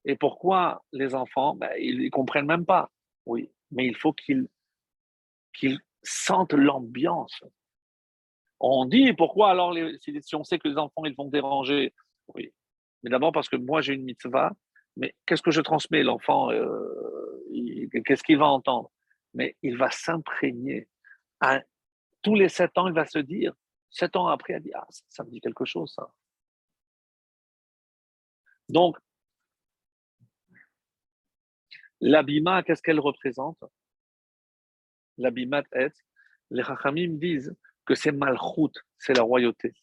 [0.04, 2.90] Et pourquoi les enfants ben, Ils ne comprennent même pas.
[3.24, 4.48] Oui, mais il faut qu'ils
[6.02, 7.42] sentent l'ambiance.
[8.60, 11.94] On dit pourquoi alors si on sait que les enfants ils vont déranger?
[12.34, 12.52] Oui,
[13.02, 14.52] mais d'abord parce que moi j'ai une mitzvah,
[14.96, 16.02] mais qu'est-ce que je transmets?
[16.02, 17.42] L'enfant, euh,
[18.04, 18.91] qu'est-ce qu'il va entendre?
[19.34, 20.88] Mais il va s'imprégner.
[22.22, 23.54] Tous les sept ans, il va se dire,
[23.90, 26.12] sept ans après, il dit Ah, ça me dit quelque chose, ça.
[28.68, 28.96] Donc,
[32.00, 33.62] l'abima, qu'est-ce qu'elle représente?
[35.18, 35.94] L'abima est,
[36.50, 39.74] les Chachamim disent que c'est Malchut, c'est la royauté.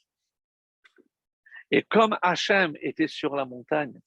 [1.71, 3.99] Et comme Hachem était sur la montagne,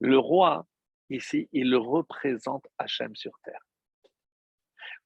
[0.00, 0.66] le roi,
[1.10, 3.60] ici, il représente Hachem sur terre.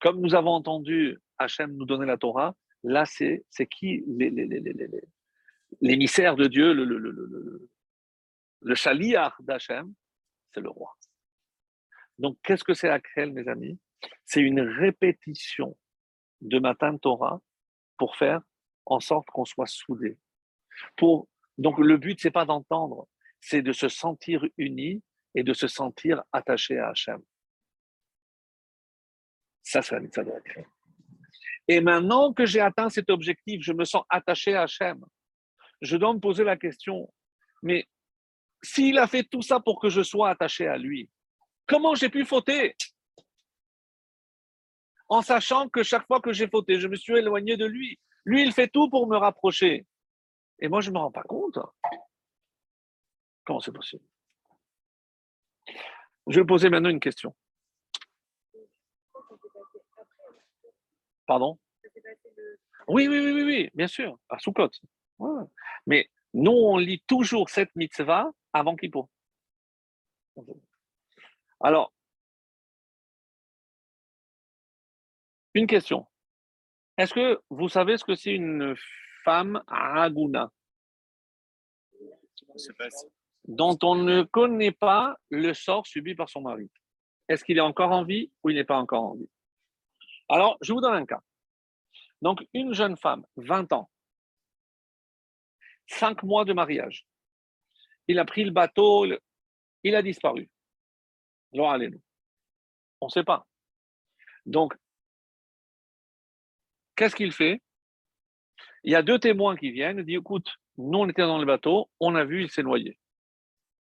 [0.00, 4.04] Comme nous avons entendu Hachem nous donner la Torah, là, c'est qui
[5.80, 7.68] l'émissaire de Dieu, le, le,
[8.62, 9.92] le chaliar d'Hachem,
[10.52, 10.96] c'est le roi.
[12.18, 13.78] Donc, qu'est-ce que c'est Akrel, mes amis?
[14.24, 15.76] C'est une répétition
[16.40, 17.40] de Matan Torah
[17.98, 18.40] pour faire
[18.86, 20.18] en sorte qu'on soit soudés.
[20.96, 21.28] Pour,
[21.58, 23.08] donc, le but, c'est pas d'entendre,
[23.40, 25.02] c'est de se sentir unis
[25.34, 27.22] et de se sentir attaché à Hachem.
[29.66, 30.22] Ça, c'est la mitzvah.
[31.66, 35.04] Et maintenant que j'ai atteint cet objectif, je me sens attaché à Hachem.
[35.82, 37.12] Je dois me poser la question,
[37.64, 37.88] mais
[38.62, 41.10] s'il a fait tout ça pour que je sois attaché à lui,
[41.66, 42.76] comment j'ai pu fauter?
[45.08, 47.98] En sachant que chaque fois que j'ai fauté, je me suis éloigné de lui.
[48.24, 49.84] Lui, il fait tout pour me rapprocher.
[50.60, 51.58] Et moi, je ne me rends pas compte.
[53.44, 54.04] Comment c'est possible?
[56.28, 57.34] Je vais poser maintenant une question.
[61.26, 61.58] Pardon?
[62.88, 64.70] Oui, oui, oui, oui, oui, bien sûr, à Soukot.
[65.86, 69.08] Mais nous, on lit toujours cette mitzvah avant Kippour.
[71.60, 71.92] Alors,
[75.54, 76.06] une question.
[76.98, 78.74] Est-ce que vous savez ce que c'est une
[79.24, 80.50] femme aguna
[83.48, 86.70] dont on ne connaît pas le sort subi par son mari
[87.28, 89.28] Est-ce qu'il est encore en vie ou il n'est pas encore en vie?
[90.28, 91.20] Alors, je vous donne un cas.
[92.22, 93.90] Donc, une jeune femme, 20 ans,
[95.88, 97.06] 5 mois de mariage,
[98.08, 99.06] il a pris le bateau,
[99.82, 100.48] il a disparu.
[101.52, 101.78] On
[103.02, 103.46] ne sait pas.
[104.46, 104.74] Donc,
[106.96, 107.62] qu'est-ce qu'il fait?
[108.84, 111.90] Il y a deux témoins qui viennent, disent écoute, nous on était dans le bateau,
[112.00, 112.98] on a vu, il s'est noyé.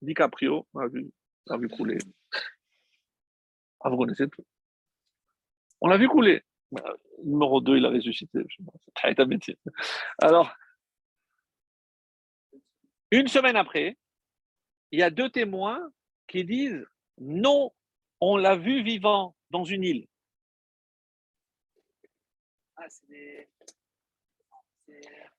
[0.02, 1.12] DiCaprio a vu,
[1.50, 1.98] a vu couler.
[3.82, 4.44] Ah, vous connaissez tout.
[5.86, 6.42] On l'a vu couler.
[7.24, 8.40] Numéro 2, il a ressuscité.
[9.00, 9.56] C'est un métier.
[10.20, 10.52] Alors,
[13.12, 13.96] une semaine après,
[14.90, 15.80] il y a deux témoins
[16.26, 16.84] qui disent
[17.20, 17.72] non,
[18.20, 20.08] on l'a vu vivant dans une île.
[22.78, 22.88] Ah,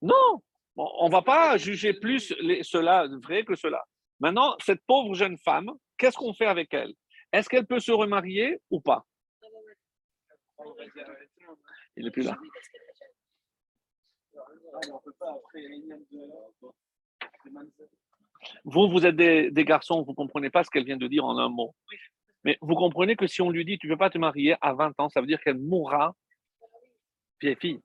[0.00, 0.42] non,
[0.76, 2.32] on ne va pas juger plus
[2.62, 3.85] cela vrai que cela.
[4.20, 6.94] Maintenant, cette pauvre jeune femme, qu'est-ce qu'on fait avec elle?
[7.32, 9.04] Est-ce qu'elle peut se remarier ou pas?
[11.96, 12.37] Il n'est plus là.
[18.64, 21.38] Vous, vous êtes des, garçons, vous ne comprenez pas ce qu'elle vient de dire en
[21.38, 21.74] un mot.
[22.44, 24.72] Mais vous comprenez que si on lui dit tu ne peux pas te marier à
[24.72, 26.14] 20 ans, ça veut dire qu'elle mourra
[27.40, 27.81] vieille fille.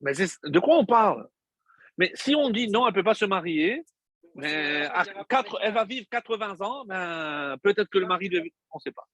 [0.00, 1.28] Mais de quoi on parle?
[1.96, 3.84] Mais si on dit non, elle ne peut pas se marier,
[4.34, 8.40] mais à 4, elle va vivre 80 ans, ben, peut-être que le mari de...
[8.70, 9.08] On ne sait pas.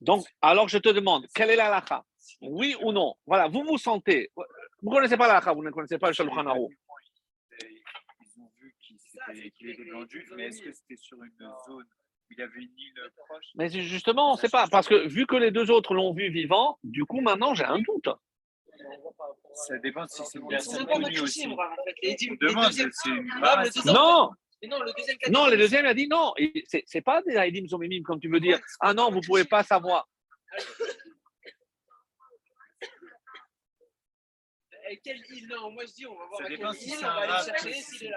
[0.00, 2.04] Donc, alors je te demande, quelle est la lacha
[2.40, 3.14] Oui ou non?
[3.26, 4.30] Voilà, vous vous sentez,
[4.82, 6.72] Vous ne connaissez pas la halakha, vous ne connaissez pas le Shulchan Aruch.
[7.60, 8.74] Ils ont vu
[9.56, 11.32] qu'il était dans le juif, mais est-ce que c'était sur une
[11.66, 13.44] zone où il y avait une île proche?
[13.56, 14.66] Mais justement, on ne sait pas.
[14.68, 17.78] Parce que vu que les deux autres l'ont vu vivant, du coup, maintenant, j'ai un
[17.80, 18.08] doute.
[19.52, 21.42] Ça dépend si c'est connue aussi.
[21.42, 21.94] touchés, moi, en fait.
[22.02, 24.30] Les, On les demande, deuxièmes- c'est une Ah, Non,
[24.62, 25.56] Mais non, le deuxième non, le catégorie.
[25.58, 26.32] deuxième a dit non.
[26.66, 28.58] C'est c'est pas des Haïdim Zomimim, comme tu veux dire.
[28.80, 30.08] Ah non, vous ne pouvez pas savoir.
[34.90, 38.10] Île Non, moi je dis, on va voir Ça à dépend si c'est un si.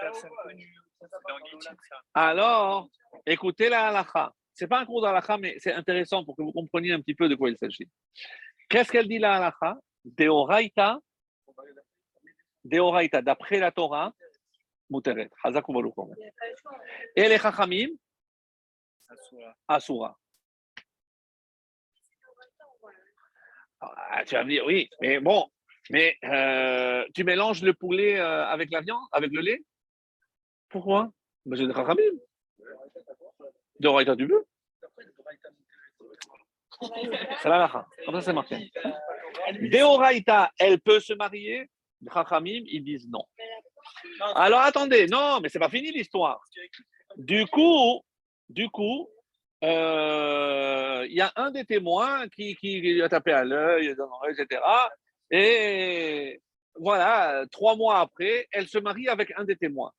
[2.14, 2.88] Alors,
[3.26, 4.32] écoutez la halakha.
[4.54, 7.14] Ce n'est pas un cours d'halakha, mais c'est intéressant pour que vous compreniez un petit
[7.14, 7.88] peu de quoi il s'agit.
[8.68, 10.98] Qu'est-ce qu'elle dit la halakha Deoraita,
[12.64, 14.12] Deoraita, d'après la Torah,
[14.90, 15.94] Muteret, Hazak ou.
[17.16, 17.88] Et les Chachamim,
[19.68, 20.16] Asura.
[23.80, 25.46] Ah, tu vas me dire, oui, mais bon,
[25.90, 29.62] mais euh, tu mélanges le poulet euh, avec la viande, avec le lait?
[30.68, 31.10] Pourquoi?
[31.44, 32.02] Ben, J'ai des Chachamim.
[33.80, 34.46] Veux?
[37.42, 37.86] C'est la.
[38.04, 38.70] Comme ça, c'est marqué.
[39.60, 41.70] Deoraita, elle peut se marier?
[42.02, 43.24] Les Chachamim, ils disent non.
[44.34, 46.40] Alors attendez, non, mais c'est pas fini l'histoire.
[47.16, 48.02] Du coup,
[48.48, 49.08] du coup,
[49.62, 53.94] euh, il y a un des témoins qui, qui lui a tapé à l'œil,
[54.28, 54.60] etc.
[55.30, 56.40] Et
[56.76, 59.92] voilà, trois mois après, elle se marie avec un des témoins.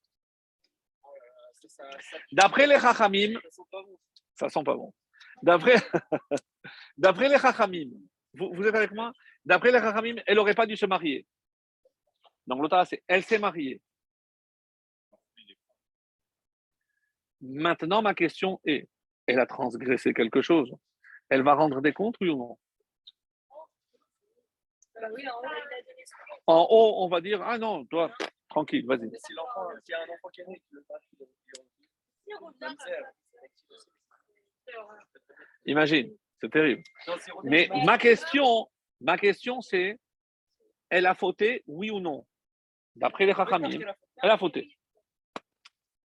[2.31, 3.39] D'après les Chachamim,
[4.35, 4.93] ça sent pas bon.
[5.41, 5.75] D'après,
[6.97, 7.89] d'après les Chachamim,
[8.33, 9.11] vous, vous êtes avec moi?
[9.45, 11.25] D'après les Chachamim, elle n'aurait pas dû se marier.
[12.47, 13.81] Donc l'autre, c'est elle s'est mariée.
[17.41, 18.87] Maintenant, ma question est
[19.27, 20.71] elle a transgressé quelque chose?
[21.29, 22.57] Elle va rendre des comptes, oui ou non?
[26.47, 28.11] En haut, on va dire ah non, toi,
[28.49, 29.07] tranquille, vas-y.
[29.09, 31.27] Mais si l'enfant, s'il y a un enfant qui est né, qui veut pas qu'il
[32.61, 33.05] Même si elle-
[35.65, 36.83] Imagine, c'est terrible.
[37.43, 38.69] Mais ma question,
[39.01, 39.99] ma question, c'est
[40.89, 42.25] elle a fauté, oui ou non?
[42.95, 43.79] D'après les Chachamim,
[44.21, 44.77] elle a fauté.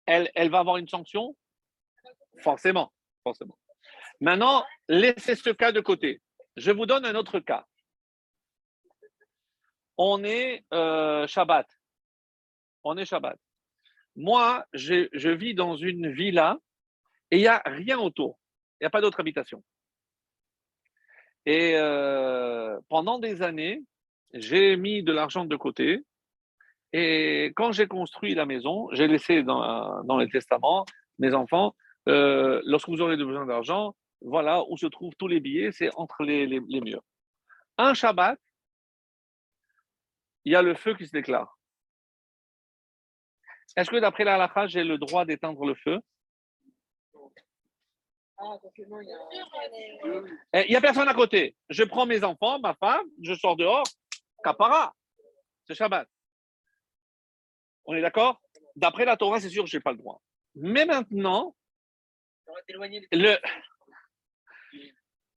[0.07, 1.35] Elle, elle va avoir une sanction?
[2.41, 2.93] Forcément,
[3.23, 3.59] forcément.
[4.21, 6.21] Maintenant, laissez ce cas de côté.
[6.57, 7.67] Je vous donne un autre cas.
[9.97, 11.67] On est euh, Shabbat.
[12.83, 13.39] On est Shabbat.
[14.17, 16.59] Moi, je, je vis dans une villa
[17.31, 18.39] et il n'y a rien autour.
[18.81, 19.65] Il n'y a pas d'autre habitation.
[21.47, 23.83] Et euh, pendant des années,
[24.33, 26.05] j'ai mis de l'argent de côté.
[26.97, 30.87] Et quand j'ai construit la maison, j'ai laissé dans, dans le testament
[31.19, 31.75] mes enfants,
[32.09, 36.23] euh, lorsque vous aurez besoin d'argent, voilà où se trouvent tous les billets, c'est entre
[36.23, 37.03] les, les- murs.
[37.79, 38.39] Un Shabbat,
[40.45, 41.59] il y a le feu qui se déclare.
[43.77, 45.99] Est-ce que d'après la halakha, j'ai le droit d'éteindre le feu?
[50.53, 51.57] Eh, Il n'y a personne à côté.
[51.71, 53.85] Je prends mes enfants, ma femme, je sors dehors,
[54.45, 54.95] capara.
[55.67, 56.07] C'est Shabbat.
[57.87, 58.41] On est d'accord?
[58.77, 60.21] D'après la Torah, c'est sûr je n'ai pas le droit.
[60.55, 61.55] Mais maintenant,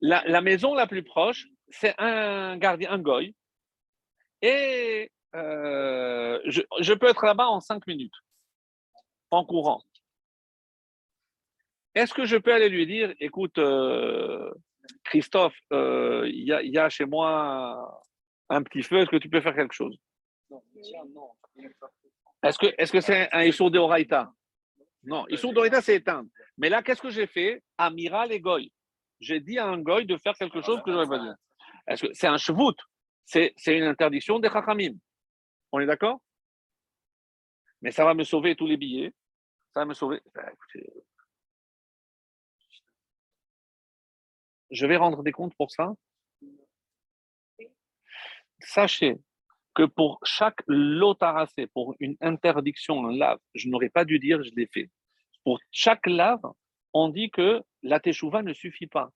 [0.01, 3.36] la, maison la plus proche, c'est un gardien, un goy.
[4.41, 8.13] Et euh, je, peux être là-bas en cinq minutes,
[9.31, 9.83] en courant.
[11.95, 14.53] Est-ce que je peux aller lui dire, écoute, euh,
[15.03, 18.03] Christophe, euh, il y, a, chez moi
[18.49, 19.97] un petit feu, est-ce que tu peux faire quelque chose?
[20.51, 20.62] Non,
[21.10, 21.31] non.
[22.47, 24.31] Est-ce que c'est un Issour de Horaïta
[25.03, 26.29] Non, Issour de Horaïta, c'est éteindre.
[26.57, 27.63] Mais là, qu'est-ce que j'ai fait?
[27.77, 28.71] Amiral et Goy.
[29.19, 31.29] J'ai dit à un Goy de faire quelque chose que j'aurais pas dit.
[31.88, 32.75] Est-ce que c'est un chevout
[33.25, 34.93] C'est une interdiction des Chachamim.
[35.71, 36.21] On est d'accord?
[37.81, 39.13] Mais ça va me sauver tous les billets.
[39.73, 40.21] Ça va me sauver.
[40.33, 40.89] Ben, écoutez,
[44.72, 45.93] Je vais rendre des comptes pour ça.
[48.59, 49.17] Sachez
[49.78, 54.49] que pour chaque lotaracé, pour une interdiction, un lave, je n'aurais pas dû dire je
[54.55, 54.89] l'ai fait.
[55.43, 56.41] Pour chaque lave,
[56.93, 59.11] on dit que la teshuva ne suffit pas.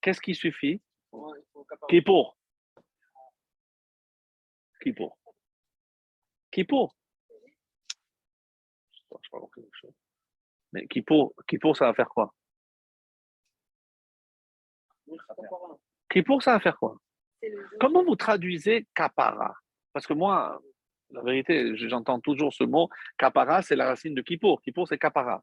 [0.00, 0.80] Qu'est-ce qui suffit?
[1.90, 2.38] Qui pour
[4.80, 5.18] Qui pour
[6.50, 6.96] Qui pour.
[10.72, 12.34] Mais qui pour, qui pour, ça va faire quoi?
[16.10, 16.96] Qui pour, ça va faire quoi?
[17.78, 19.54] Comment vous traduisez kapara?
[19.92, 20.60] Parce que moi,
[21.10, 22.88] la vérité, j'entends toujours ce mot.
[23.16, 24.60] Kapara, c'est la racine de Kippour.
[24.62, 25.42] Kippour, c'est kapara.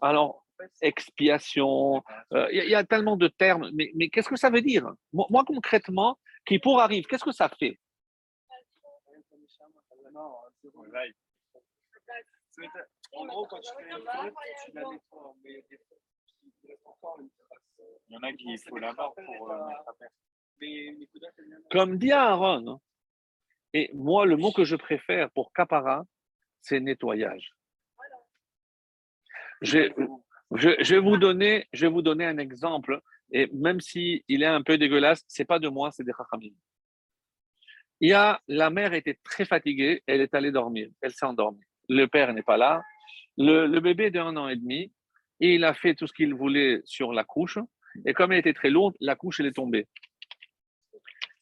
[0.00, 0.46] Alors,
[0.82, 4.36] expiation, euh, il y, a- il y a tellement de termes, mais, mais qu'est-ce que
[4.36, 4.92] ça veut dire?
[5.12, 7.78] Moi, moi, concrètement, Kippour arrive, qu'est-ce que ça fait?
[12.58, 12.68] Il-
[13.12, 14.34] En gros, quand tu fais une faute,
[14.66, 15.34] tu la nettoies.
[15.42, 15.96] Mais des fois,
[16.62, 17.58] il reste encore une trace.
[18.08, 20.10] il y en a qui il faut la mort pour euh, mettre à terre.
[21.70, 22.80] Comme dit Aaron, hein.
[23.72, 26.04] et moi, le mot que je préfère pour kapara,
[26.60, 27.52] c'est nettoyage.
[29.62, 29.88] Je,
[30.92, 31.16] vais vous
[32.02, 33.00] donner, un exemple,
[33.32, 36.54] et même si il est un peu dégueulasse, c'est pas de moi, c'est des Chachamim.
[38.00, 38.16] Il
[38.48, 41.60] la mère était très fatiguée, elle est allée dormir, elle s'est endormie.
[41.88, 42.82] Le père n'est pas là.
[43.36, 44.92] Le, le bébé de un an et demi,
[45.38, 47.58] il a fait tout ce qu'il voulait sur la couche,
[48.06, 49.86] et comme elle était très lourde, la couche est tombée.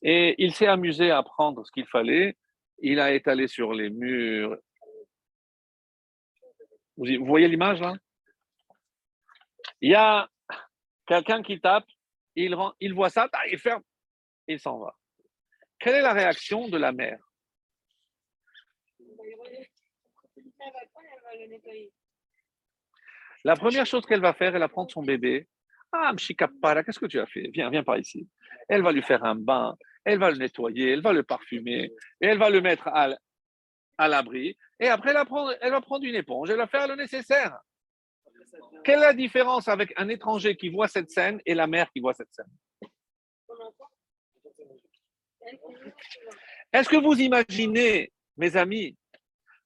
[0.03, 2.36] Et il s'est amusé à prendre ce qu'il fallait.
[2.78, 4.57] Il a étalé sur les murs.
[6.96, 7.94] Vous, voyez l'image là?
[9.80, 10.28] Il y a
[11.07, 11.86] quelqu'un qui tape,
[12.34, 12.55] il,
[12.94, 13.82] voit ça, il ferme,
[14.46, 14.96] il s'en va.
[15.78, 17.18] Quelle est la réaction de la mère?
[23.44, 25.46] La première chose qu'elle va faire, elle va prendre son bébé.
[25.92, 27.49] Ah, Mshikapara, qu'est-ce que tu as fait?
[27.53, 28.28] Viens, viens par ici.
[28.68, 32.26] Elle va lui faire un bain, elle va le nettoyer, elle va le parfumer, et
[32.26, 34.57] elle va le mettre à, l'abri.
[34.80, 37.59] Et après, elle va, prendre, une éponge, elle va faire le nécessaire.
[38.84, 42.01] Quelle est la différence avec un étranger qui voit cette scène et la mère qui
[42.01, 42.46] voit cette scène?
[46.72, 48.96] Est-ce que vous imaginez, mes amis,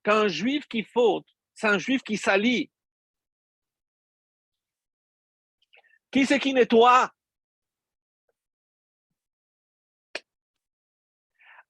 [0.02, 2.70] qu'un juif qui faute, c'est un juif qui salit
[6.12, 7.10] Qui c'est qui nettoie?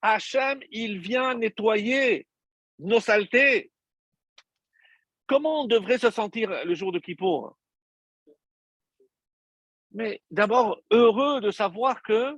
[0.02, 2.26] Hachem, il vient nettoyer
[2.78, 3.70] nos saletés.
[5.26, 7.56] Comment on devrait se sentir le jour de Kippour?
[9.92, 12.36] Mais d'abord, heureux de savoir que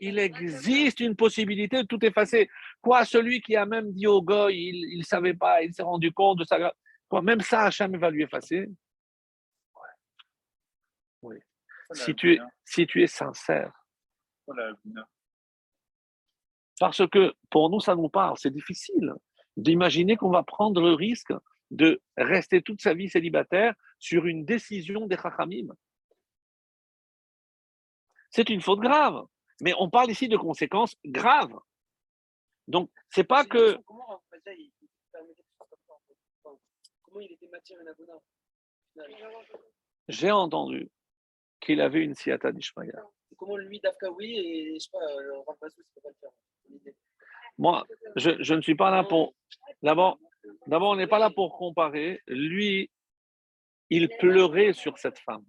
[0.00, 2.50] il existe une possibilité de tout effacer.
[2.82, 6.12] Quoi, celui qui a même dit au goy, il ne savait pas, il s'est rendu
[6.12, 6.74] compte de ça.
[7.08, 8.68] Quoi, même ça, Hachem va lui effacer?
[11.92, 13.72] Si tu, es, si tu es sincère.
[14.46, 14.74] Voilà.
[16.78, 18.36] Parce que pour nous, ça nous parle.
[18.38, 19.12] C'est difficile
[19.56, 21.32] d'imaginer qu'on va prendre le risque
[21.70, 25.68] de rester toute sa vie célibataire sur une décision des Chachamim.
[28.30, 29.26] C'est une faute grave.
[29.60, 31.58] Mais on parle ici de conséquences graves.
[32.68, 33.78] Donc, c'est pas que.
[40.08, 40.90] J'ai entendu
[41.60, 43.02] qu'il avait une siata d'Ishmael.
[43.36, 46.30] Comment lui, Dafka, oui, et je sais pas, euh, Bassou, il peut pas le faire.
[47.58, 47.84] Moi,
[48.16, 49.34] je, je ne suis pas là pour.
[49.82, 50.18] D'abord,
[50.66, 52.20] d'abord, on n'est pas là pour comparer.
[52.26, 52.90] Lui,
[53.90, 55.44] il pleurait sur cette femme.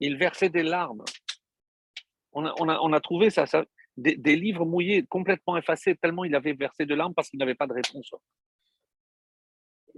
[0.00, 1.04] Il versait des larmes.
[2.32, 3.64] On a, on a, on a trouvé ça, ça
[3.96, 7.54] des, des livres mouillés, complètement effacés, tellement il avait versé de larmes parce qu'il n'avait
[7.54, 8.10] pas de réponse.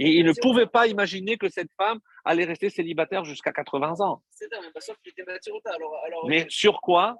[0.01, 4.23] Et il ne pouvait pas imaginer que cette femme allait rester célibataire jusqu'à 80 ans.
[6.29, 7.17] Mais sur quoi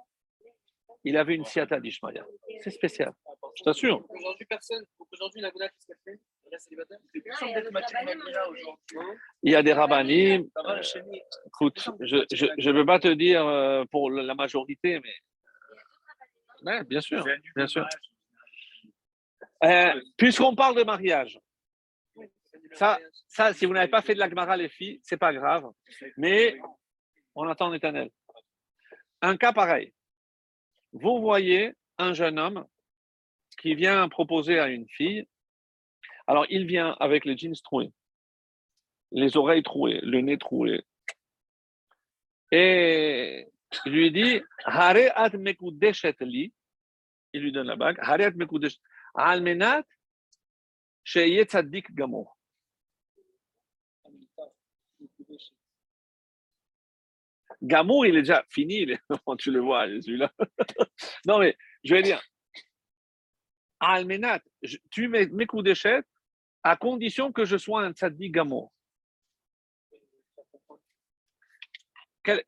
[1.03, 2.25] il avait une siata d'Ishmael.
[2.61, 3.13] C'est spécial,
[3.55, 4.05] je t'assure.
[4.09, 4.83] Aujourd'hui, personne.
[5.71, 6.19] Qu'est-ce qu'elle fait?
[8.97, 10.47] Hein Il y a des rabbinim.
[10.57, 10.81] Euh,
[11.47, 15.13] Écoute, je ne peux pas te dire euh, pour la majorité, mais.
[16.63, 17.23] Ouais, bien sûr.
[17.55, 17.87] Bien sûr.
[19.63, 21.39] Euh, Puisqu'on parle de mariage,
[22.73, 25.69] Ça- ça, si vous n'avez pas fait de la Gemara, les filles, c'est pas grave.
[26.17, 26.59] Mais
[27.35, 28.09] on attend l'éternel.
[29.21, 29.93] Un cas pareil.
[30.93, 32.65] Vous voyez un jeune homme
[33.59, 35.27] qui vient proposer à une fille.
[36.27, 37.91] Alors, il vient avec les jeans troués,
[39.11, 40.83] les oreilles trouées, le nez troué.
[42.51, 43.47] Et
[43.85, 46.51] il lui dit Hare ad mekudeshet li.
[47.33, 47.97] Il lui donne la bague.
[48.01, 48.79] Hare ad mekudeshet.
[49.13, 49.85] Almenat
[51.03, 52.38] sheye tzaddik gamor.
[57.61, 59.01] Gamour, il est déjà fini, il est-
[59.39, 60.31] tu le vois, celui-là.
[61.25, 62.21] non, mais je vais dire,
[63.79, 64.41] Almenat,
[64.91, 66.05] tu mets mes coups d'échette
[66.63, 68.71] à condition que je sois un tzaddik Gamour.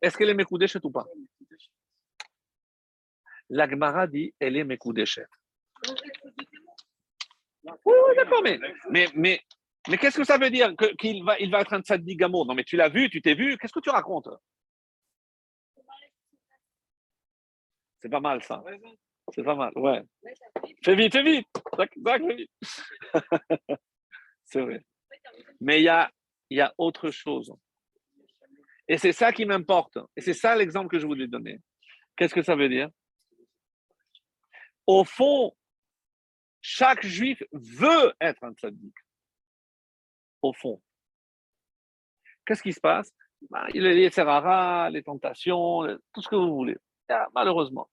[0.02, 1.06] Est-ce qu'elle est mes coups d'échette ou pas?
[3.50, 5.30] La Gemara dit, elle est mes coups d'échette.
[7.86, 8.60] Oui, d'accord, mais,
[8.90, 9.42] mais, mais,
[9.90, 12.54] mais qu'est-ce que ça veut dire qu'il va, il va être un tzaddik Gamour Non,
[12.54, 14.30] mais tu l'as vu, tu t'es vu, qu'est-ce que tu racontes?
[18.02, 18.64] C'est pas mal ça.
[19.34, 20.02] C'est pas mal, ouais.
[20.84, 21.48] Fais vite, fais vite.
[21.76, 22.52] Fais vite.
[24.46, 24.84] c'est vrai.
[25.60, 26.12] Mais il y a,
[26.50, 27.54] y a autre chose.
[28.88, 29.98] Et c'est ça qui m'importe.
[30.16, 31.60] Et c'est ça l'exemple que je voulais donner.
[32.16, 32.90] Qu'est-ce que ça veut dire?
[34.88, 35.56] Au fond,
[36.62, 38.94] Chaque juif veut être un tzaddik,
[40.44, 40.82] au fond.
[42.46, 43.12] Qu'est-ce qui se passe?
[43.50, 46.78] Bah, Il y a les serrara, les tentations, tout ce que vous voulez.
[47.10, 47.90] Ah, malheureusement.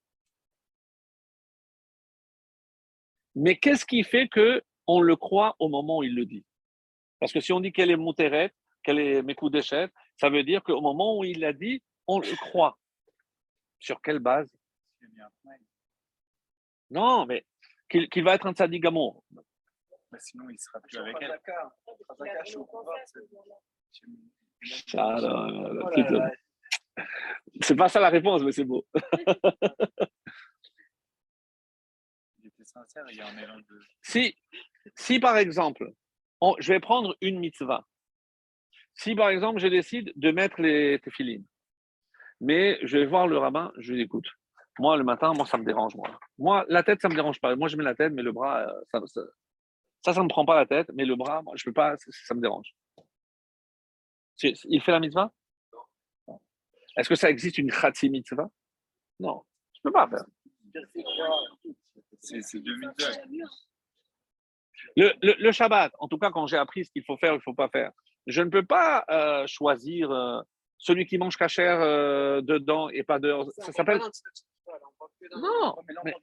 [3.35, 6.45] Mais qu'est-ce qui fait que on le croit au moment où il le dit?
[7.19, 8.53] Parce que si on dit qu'elle est mouteret,
[8.83, 12.35] qu'elle est mekou d'échette, ça veut dire qu'au moment où il l'a dit, on le
[12.35, 12.77] croit.
[13.79, 14.53] Sur quelle base?
[16.89, 17.45] Non, mais
[17.89, 19.23] qu'il qu'il va être un tzaddik amour.
[20.11, 21.39] Bah, sinon, il sera plus avec elle.
[27.61, 28.85] C'est- pas ça la réponse, mais c'est beau.
[32.41, 33.79] Il était sincère, il y a un mélange de.
[34.01, 34.35] Si,
[34.95, 35.91] si par exemple,
[36.41, 37.85] on- je vais prendre une mitzvah.
[38.95, 41.45] Si par exemple, je décide de mettre les téphilines,
[42.41, 44.27] mais je vais voir le rabbin, je lui dis, écoute,
[44.77, 45.95] moi le matin, moi ça me dérange.
[45.95, 47.55] Moi, moi la tête, ça me dérange pas.
[47.55, 49.21] Moi je mets la tête, mais le bras, euh, ça, ça,
[50.05, 52.05] ça, ça me prend pas la tête, mais le bras, moi je peux pas, ça,
[52.27, 52.73] ça me dérange.
[54.41, 55.33] Il fait la mitzvah?
[56.99, 58.49] Est-ce que ça existe une khatsi mitzvah?
[59.19, 59.43] Non,
[59.73, 60.25] je peux pas faire.
[62.19, 62.39] C'est.
[64.95, 67.37] Le, le, le Shabbat, en tout cas, quand j'ai appris ce qu'il faut faire, il
[67.37, 67.91] ne faut pas faire,
[68.27, 70.41] je ne peux pas euh, choisir euh,
[70.77, 73.49] celui qui mange cachère euh, dedans et pas dehors.
[73.57, 74.01] Ça s'appelle.
[75.35, 76.13] Non, mais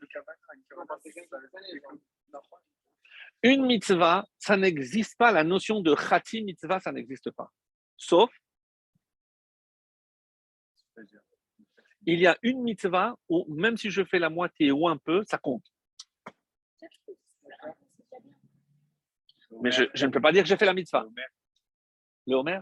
[3.42, 5.32] une mitzvah, ça n'existe pas.
[5.32, 7.50] La notion de khati mitzvah, ça n'existe pas.
[7.96, 8.30] Sauf,
[12.06, 15.24] il y a une mitzvah où même si je fais la moitié ou un peu,
[15.28, 15.64] ça compte.
[19.62, 21.04] Mais je, je ne peux pas dire que j'ai fait la mitzvah.
[22.26, 22.60] Le Homer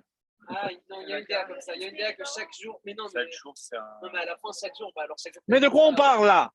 [0.49, 1.75] Ah, non, il y a une DA comme ça.
[1.75, 2.81] Il y a une DA que chaque jour.
[2.85, 3.99] Mais non, mais, Chaque jour, c'est un.
[4.03, 5.43] non, mais à la fin, chaque jour, bah alors chaque jour.
[5.49, 6.53] Mais de quoi on parle là?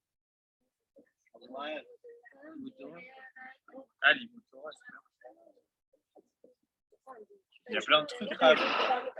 [4.01, 4.13] Ah.
[7.69, 8.55] Il y a plein de trucs là.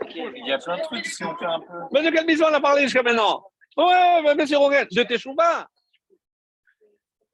[0.08, 1.78] Il y a plein de trucs si on fait un peu.
[1.92, 3.44] Mais de quelle mitzvah on a parlé jusqu'à maintenant?
[3.76, 5.68] Ouais, monsieur Roget, de Teshuvah.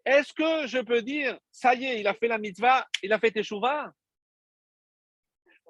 [0.05, 3.19] Est-ce que je peux dire, ça y est, il a fait la mitzvah, il a
[3.19, 3.93] fait Teshuvah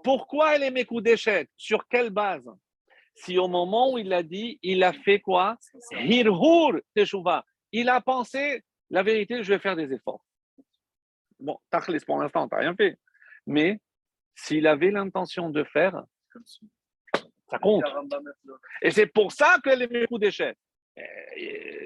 [0.04, 2.46] Pourquoi elle est mes d'échec Sur quelle base?
[3.14, 5.56] Si au moment où il l'a dit, il a fait quoi?
[5.92, 7.44] Hirhur Teshuvah.
[7.72, 10.22] Il a pensé, la vérité, je vais faire des efforts.
[11.40, 12.98] Bon, Tachlis, pour l'instant, tu n'as rien fait.
[13.46, 13.78] Mais
[14.34, 16.04] s'il avait l'intention de faire.
[17.48, 17.84] Ça compte.
[18.82, 20.56] Et c'est pour ça que les mes coups d'échec.
[20.98, 21.02] Euh,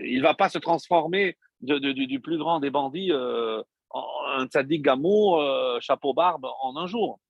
[0.03, 4.87] Il ne va pas se transformer du, plus grand des bandits euh, en un tzaddik
[4.87, 7.21] euh, chapeau barbe en un jour.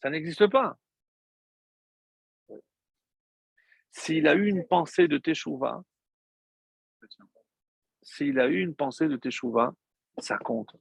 [0.00, 0.76] Ça n'existe pas.
[3.90, 5.82] S'il a eu une pensée de Teshuvah,
[8.02, 9.72] s'il a eu une pensée de Teshuvah,
[10.18, 10.74] ça compte.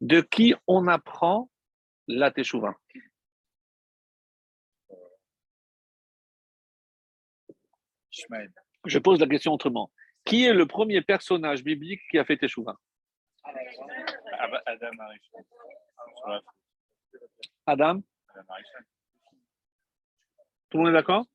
[0.00, 1.50] De qui on apprend
[2.06, 2.76] la Teshuvah
[8.86, 9.90] Je pose la question autrement.
[10.24, 12.76] Qui est le premier personnage biblique qui a fait Teshuvah?
[14.66, 14.90] Adam.
[17.66, 18.02] Adam?
[20.70, 21.26] Tout le monde est d'accord?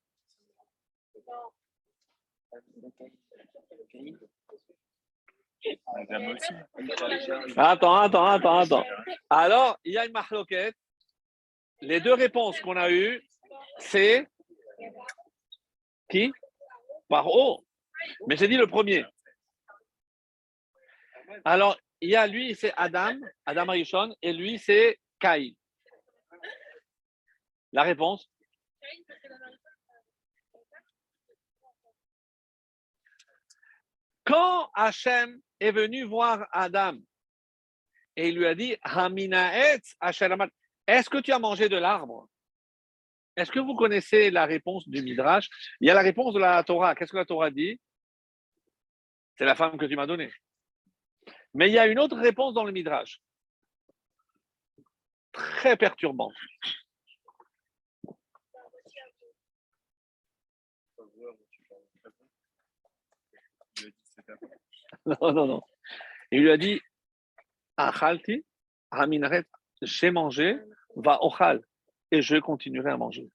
[5.95, 6.53] Adam aussi.
[7.57, 8.85] Attends, attends, attends, attends.
[9.29, 10.75] Alors, il y a une mahloquette.
[11.81, 13.21] Les deux réponses qu'on a eues,
[13.77, 14.27] c'est
[16.09, 16.31] qui?
[17.09, 17.65] Par O.
[18.27, 19.03] Mais j'ai dit le premier.
[21.43, 25.53] Alors, il y a lui, c'est Adam, Adam Arishon, et lui, c'est Caïn.
[27.71, 28.29] La réponse?
[34.23, 36.97] Quand Hachem est venu voir Adam
[38.15, 38.77] et il lui a dit
[40.87, 42.29] est-ce que tu as mangé de l'arbre?
[43.39, 45.49] Est-ce que vous connaissez la réponse du Midrash?
[45.79, 46.93] Il y a la réponse de la Torah.
[46.93, 47.79] Qu'est-ce que la Torah dit?
[49.37, 50.31] C'est la femme que tu m'as donnée.
[51.53, 53.21] Mais il y a une autre réponse dans le Midrash.
[55.31, 56.35] Très perturbante.
[65.05, 65.61] Non, non, non.
[66.31, 66.81] Il lui a dit
[67.77, 68.45] Achalti,
[69.81, 70.59] j'ai mangé,
[70.95, 71.63] va ochal,
[72.11, 73.29] et je continuerai à manger.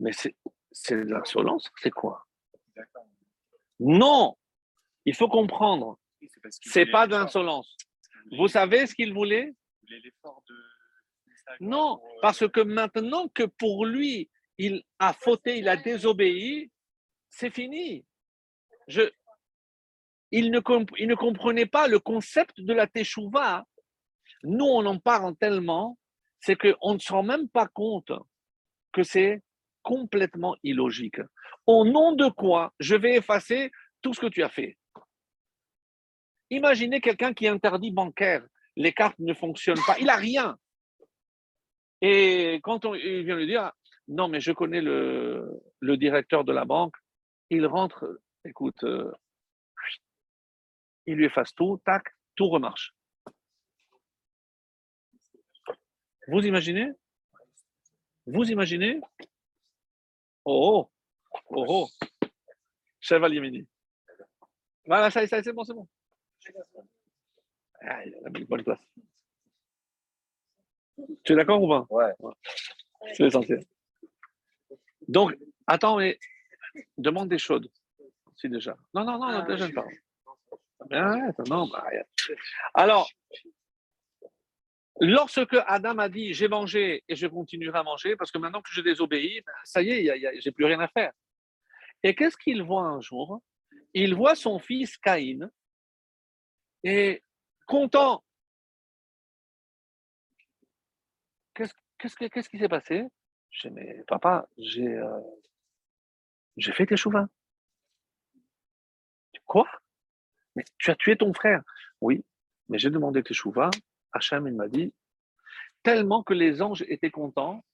[0.00, 2.26] Mais c'est de l'insolence, c'est quoi?
[3.78, 4.36] Non
[5.04, 5.98] Il faut comprendre,
[6.50, 7.76] c'est pas de l'insolence.
[8.36, 9.54] Vous savez ce qu'il voulait?
[11.60, 16.70] Non, parce que maintenant que pour lui, il a fauté, il a désobéi,
[17.28, 18.06] c'est fini.
[18.86, 19.02] je,
[20.30, 20.60] il, ne
[20.98, 23.66] il ne comprenait pas le concept de la teshuva.
[24.44, 25.98] Nous, on en parle tellement,
[26.40, 28.12] c'est qu'on ne se rend même pas compte
[28.92, 29.42] que c'est
[29.82, 31.20] complètement illogique.
[31.66, 33.70] Au nom de quoi je vais effacer
[34.00, 34.76] tout ce que tu as fait?
[36.50, 38.44] Imaginez quelqu'un qui interdit bancaire,
[38.76, 40.58] les cartes ne fonctionnent pas, il n'a rien.
[42.00, 43.72] Et quand on, il vient lui dire,
[44.08, 46.96] non, mais je connais le, directeur de la banque,
[47.50, 49.12] il rentre, écoute, euh,
[51.06, 52.92] il lui efface tout, tac, tout remarche.
[56.28, 56.90] Vous imaginez?
[58.26, 59.00] Vous imaginez?
[60.44, 60.88] Oh,
[61.50, 61.88] oh, oh,
[63.00, 63.66] Cheval Yéméni.
[64.86, 65.86] Voilà, ça, ça c'est bon, c'est bon.
[67.80, 68.78] Ah, il a mis une bonne place.
[71.24, 71.86] Tu es d'accord ou pas?
[71.90, 72.12] Ouais.
[73.14, 73.64] C'est l'essentiel.
[75.08, 76.18] Donc, attends, mais
[76.98, 77.68] demande des chaudes.
[78.36, 78.76] Si déjà.
[78.94, 79.90] Non, non, non, Ah, déjà, je- parle.
[81.48, 81.84] Non, bah.
[82.74, 83.08] Alors,
[85.00, 88.70] lorsque Adam a dit j'ai mangé et je continuerai à manger parce que maintenant que
[88.72, 91.12] je désobéis, ben, ça y est, j'ai plus rien à faire.
[92.02, 93.42] Et qu'est-ce qu'il voit un jour?
[93.94, 95.50] Il voit son fils Caïn
[96.82, 97.22] et
[97.66, 98.24] content.
[101.54, 103.04] Qu'est-ce que- qu'est-ce qui s'est passé?
[103.50, 105.20] Je dis mais papa, j'ai euh,
[106.56, 107.28] j'ai fait tes chouvins.
[109.46, 109.68] Quoi?
[110.56, 111.62] Mais tu as tué ton frère?
[112.00, 112.24] Oui,
[112.68, 113.70] mais j'ai demandé tes chouvins.
[114.12, 114.92] Hachem, il m'a dit,
[115.82, 117.64] tellement que les anges étaient contents,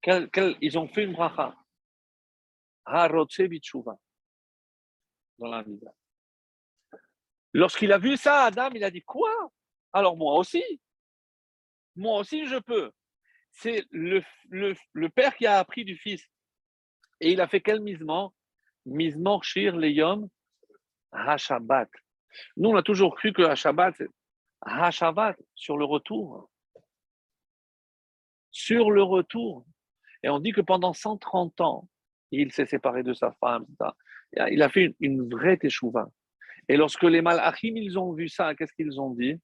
[0.00, 1.54] qu'elles- qu'elles- ils ont fait une bracha.
[5.38, 5.92] Dans la Misa.
[7.52, 9.30] Lorsqu'il a vu ça, Adam, il a dit Quoi?
[9.92, 10.62] Alors moi aussi
[11.96, 12.92] Moi aussi, je peux.
[13.50, 16.22] C'est le, le, le père qui a appris du fils.
[17.20, 18.32] Et il a fait quel misement?
[18.86, 20.28] Misement shir leyom
[21.12, 21.90] ha-shabbat.
[22.56, 23.96] Nous, on a toujours cru que ha-shabbat,
[24.62, 26.50] ha-shabbat, sur le retour.
[28.50, 29.66] Sur le retour.
[30.22, 31.88] Et on dit que pendant 130 ans,
[32.30, 33.66] il s'est séparé de sa femme.
[34.50, 36.08] Il a fait une, vraie teshuva.
[36.68, 39.40] Et lorsque les malachim, ils ont vu ça, qu'est-ce qu'ils ont dit?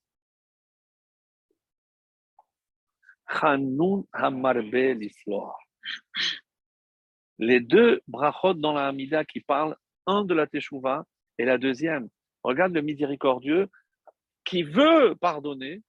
[4.94, 5.56] L'isloah.
[7.38, 11.04] Les deux brachot dans la Hamida qui parlent, un de la teshuva
[11.38, 12.08] et la deuxième,
[12.42, 13.70] regarde le miséricordieux
[14.44, 15.82] qui veut pardonner,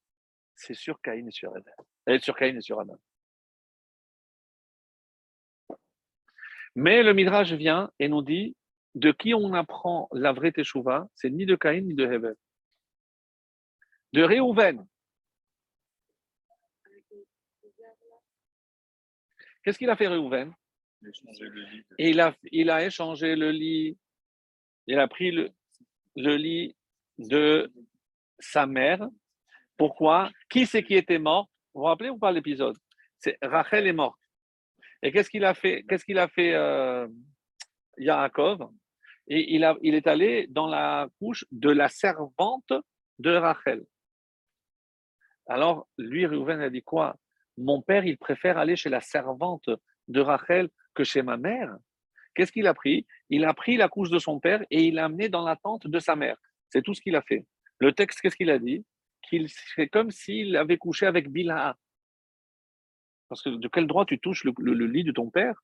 [0.56, 1.53] c'est sur Caïn et sur.
[2.08, 2.97] Et sur Caïn et sur Adam.
[6.76, 8.56] Mais le Midrash vient et nous dit
[8.95, 12.36] de qui on apprend la vraie teshuva, c'est ni de Caïn ni de Hevel.
[14.14, 14.86] De Réhouven.
[19.64, 20.53] Qu'est-ce qu'il a fait Réhouven?
[21.97, 23.97] Il a il il échangé le lit,
[24.88, 25.51] il a pris le,
[26.16, 26.76] le lit
[27.18, 27.72] de
[28.39, 29.07] sa mère.
[29.77, 30.29] Pourquoi?
[30.49, 31.49] Qui c'est qui était mort?
[31.73, 32.77] Vous vous rappelez ou pas l'épisode?
[33.19, 34.19] C'est Rachel est morte.
[35.01, 35.83] Et qu'est-ce qu'il a fait?
[35.88, 37.07] Qu'est-ce qu'il a fait euh,
[37.97, 38.69] Yaakov?
[39.27, 42.71] Et il, a, il est allé dans la couche de la servante
[43.19, 43.83] de Rachel.
[45.47, 47.15] Alors, lui, Reuven a dit quoi?
[47.57, 49.69] Mon père, il préfère aller chez la servante
[50.07, 51.75] de Rachel que chez ma mère.
[52.33, 53.05] Qu'est-ce qu'il a pris?
[53.29, 55.88] Il a pris la couche de son père et il l'a amené dans la tente
[55.88, 56.38] de sa mère.
[56.69, 57.45] C'est tout ce qu'il a fait.
[57.80, 58.86] Le texte, qu'est-ce qu'il a dit?
[59.21, 61.78] Qu'il c'est comme s'il avait couché avec Bilha.
[63.28, 65.61] Parce que de quel droit tu touches le, lit de ton père?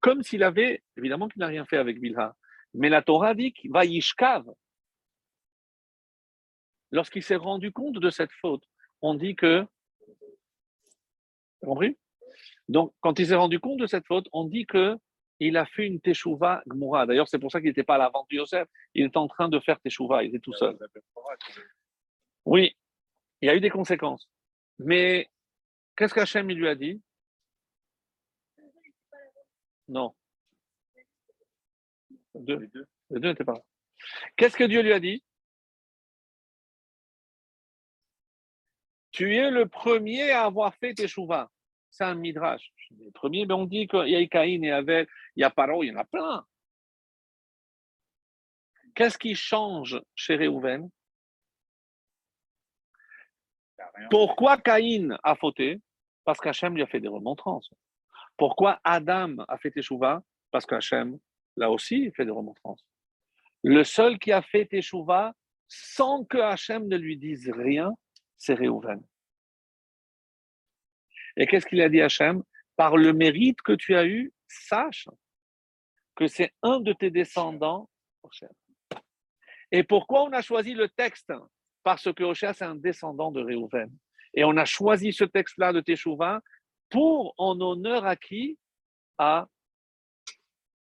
[0.00, 2.36] Comme s'il avait, évidemment qu'il n'a rien fait avec Bilha.
[2.74, 4.44] Mais la Torah dit qu'il va yishkav.
[6.92, 8.64] Lorsqu'il s'est rendu compte de cette faute,
[9.00, 9.66] on dit que.
[11.60, 11.96] T'as compris?
[12.68, 14.96] Donc, quand il s'est rendu compte de cette faute, on dit que
[15.40, 17.06] il a fait une teshuva gmoura.
[17.06, 18.68] D'ailleurs, c'est pour ça qu'il n'était pas à la vente de Yosef.
[18.94, 20.22] Il était en train de faire teshuva.
[20.22, 20.78] Il était tout seul.
[22.44, 22.76] Oui,
[23.40, 24.28] il y a eu des conséquences.
[24.78, 25.30] Mais
[25.96, 27.02] qu'est-ce qu'Hachem lui a dit?
[29.88, 30.14] Non.
[32.34, 32.58] Deux.
[32.58, 32.86] Les deux.
[33.10, 33.64] Les deux n'étaient pas là.
[34.36, 35.22] Qu'est-ce que Dieu lui a dit?
[39.10, 41.50] Tu es le premier à avoir fait tes chouvas.
[41.90, 42.72] C'est un midrash.
[42.98, 45.82] Le premier, mais on dit qu'il y a Caïn et Avel, il y a Paro,
[45.82, 46.44] il y en a plein.
[48.94, 50.90] Qu'est-ce qui change chez Réhouven?
[54.10, 55.80] Pourquoi Caïn a fauté?
[56.24, 57.70] Parce qu'Hachem lui a fait des remontrances.
[58.36, 60.22] Pourquoi Adam a fait Teshuvah?
[60.50, 61.18] Parce qu'Hachem
[61.56, 62.84] l'a aussi fait des remontrances.
[63.62, 65.34] Le seul qui a fait Teshuvah
[65.68, 67.92] sans que Hachem ne lui dise rien,
[68.36, 69.02] c'est Réhouven.
[71.36, 72.42] Et qu'est-ce qu'il a dit Hachem?
[72.76, 75.08] Par le mérite que tu as eu, sache
[76.16, 77.88] que c'est un de tes descendants.
[79.70, 81.32] Et pourquoi on a choisi le texte?
[81.82, 83.90] Parce que Hoshea, c'est un descendant de Réhouven.
[84.34, 86.40] Et on a choisi ce texte-là de Teshuvah
[86.90, 88.58] pour en honneur à qui?
[89.18, 89.48] À,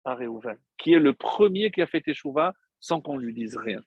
[0.05, 3.83] à Réhouven, qui est le premier qui a fait Teshuvah sans qu'on lui dise rien.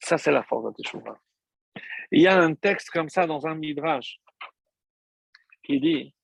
[0.00, 1.20] Ça, c'est la force de Teshuvah.
[2.10, 4.20] Il y a un texte comme ça dans un Midrash
[5.64, 6.14] qui dit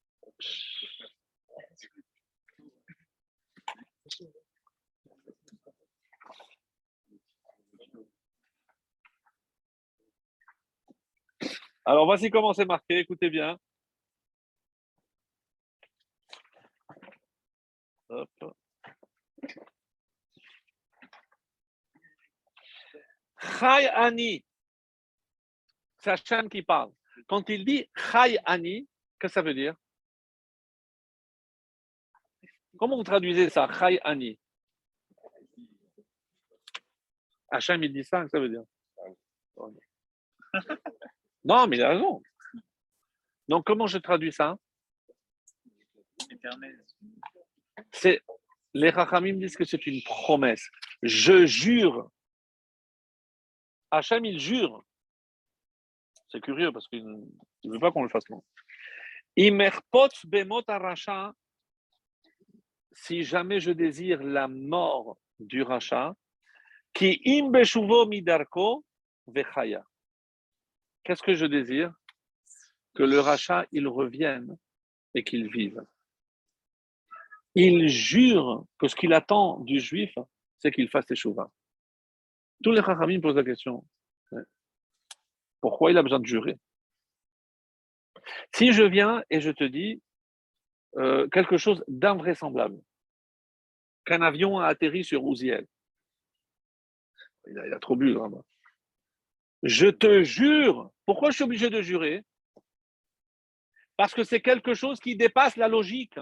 [11.85, 13.59] Alors voici comment c'est marqué, écoutez bien.
[26.09, 26.93] C'est Hachem qui parle.
[27.27, 28.89] Quand il dit Chai Ani,
[29.19, 29.75] qu'est-ce que ça veut dire?
[32.79, 34.39] Comment vous traduisez ça, Chai Ani?
[37.51, 38.65] Hachem, il dit ça, que ça veut dire
[41.45, 42.23] Non, mais il a raison.
[43.49, 44.57] Donc, comment je traduis ça?
[47.93, 48.23] C'est
[48.75, 50.69] les Rachamim disent que c'est une promesse.
[51.03, 52.11] Je jure.
[53.91, 54.85] Hachem, il jure.
[56.29, 58.45] C'est curieux parce qu'il ne veut pas qu'on le fasse non.
[62.93, 66.15] Si jamais je désire la mort du rachat,
[66.93, 68.85] qui midarko
[69.27, 69.85] vechaya.
[71.05, 71.93] Qu'est-ce que je désire?
[72.95, 74.57] Que le rachat, il revienne
[75.15, 75.83] et qu'il vive.
[77.55, 80.13] Il jure que ce qu'il attend du juif,
[80.59, 81.51] c'est qu'il fasse échouva.
[82.63, 83.85] Tous les rachamim posent la question.
[85.61, 86.59] Pourquoi il a besoin de jurer?
[88.55, 90.03] Si je viens et je te dis
[90.97, 92.81] euh, quelque chose d'invraisemblable,
[94.05, 95.67] qu'un avion a atterri sur Ouziel,
[97.47, 98.45] il a, il a trop bu, vraiment.
[99.63, 100.91] Je te jure.
[101.05, 102.23] Pourquoi je suis obligé de jurer?
[103.97, 106.19] Parce que c'est quelque chose qui dépasse la logique.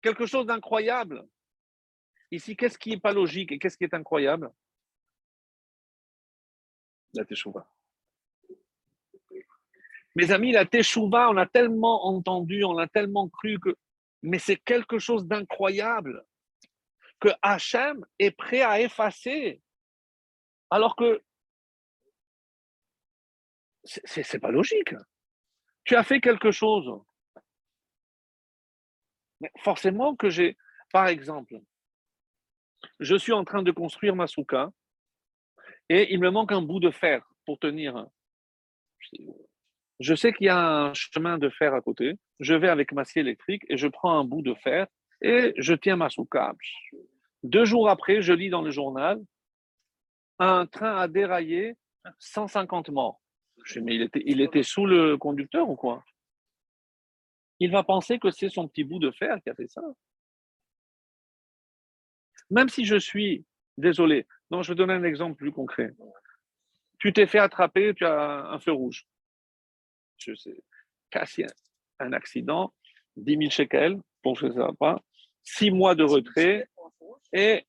[0.00, 1.26] Quelque chose d'incroyable.
[2.30, 4.50] Ici, qu'est-ce qui n'est pas logique et qu'est-ce qui est incroyable?
[7.14, 7.66] La teshuva.
[10.14, 13.76] Mes amis, la teshuva, on a tellement entendu, on a tellement cru que.
[14.22, 16.24] Mais c'est quelque chose d'incroyable
[17.18, 19.62] que Hachem est prêt à effacer.
[20.70, 21.22] Alors que
[23.84, 24.94] c'est pas logique.
[25.84, 27.02] Tu as fait quelque chose.
[29.40, 30.56] Mais forcément que j'ai,
[30.92, 31.58] par exemple,
[33.00, 34.70] je suis en train de construire ma souka
[35.88, 38.06] et il me manque un bout de fer pour tenir.
[40.00, 42.14] Je sais qu'il y a un chemin de fer à côté.
[42.40, 44.86] Je vais avec ma scie électrique et je prends un bout de fer
[45.20, 46.54] et je tiens ma souka.
[47.42, 49.20] Deux jours après, je lis dans le journal
[50.38, 51.76] un train a déraillé,
[52.18, 53.20] 150 morts.
[53.64, 56.02] Je dis, mais il était, il était sous le conducteur ou quoi?
[57.60, 59.82] Il va penser que c'est son petit bout de fer qui a fait ça.
[62.50, 63.44] Même si je suis
[63.76, 65.92] désolé, non, je vais donner un exemple plus concret.
[66.98, 69.06] Tu t'es fait attraper, tu as un feu rouge.
[70.18, 70.62] Je sais,
[71.10, 71.46] cassé
[71.98, 72.72] un accident,
[73.16, 75.00] 10 000 shekels, pour que ça pas,
[75.42, 76.68] 6 mois de retrait
[77.32, 77.66] et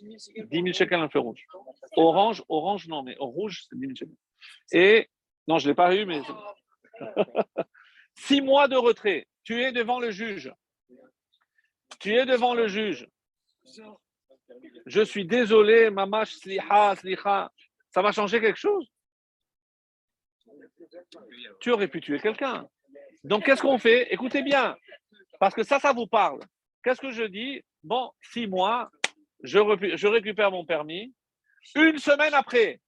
[0.00, 1.44] 10 000 shekels un feu rouge.
[1.96, 4.16] Orange, orange, non, mais rouge, c'est 10 000 shekels.
[4.72, 5.08] Et,
[5.46, 6.20] non, je ne l'ai pas eu, mais.
[8.14, 9.26] Six mois de retrait.
[9.44, 10.52] Tu es devant le juge.
[11.98, 13.08] Tu es devant le juge.
[14.86, 17.52] Je suis désolé, mamash, sliha, sliha.
[17.90, 18.90] Ça va changer quelque chose?
[21.60, 22.68] Tu aurais pu tuer quelqu'un.
[23.24, 24.12] Donc, qu'est-ce qu'on fait?
[24.12, 24.76] Écoutez bien,
[25.38, 26.40] parce que ça, ça vous parle.
[26.82, 27.62] Qu'est-ce que je dis?
[27.82, 28.90] Bon, six mois,
[29.42, 31.14] je, récupère mon permis.
[31.74, 32.80] Une semaine après,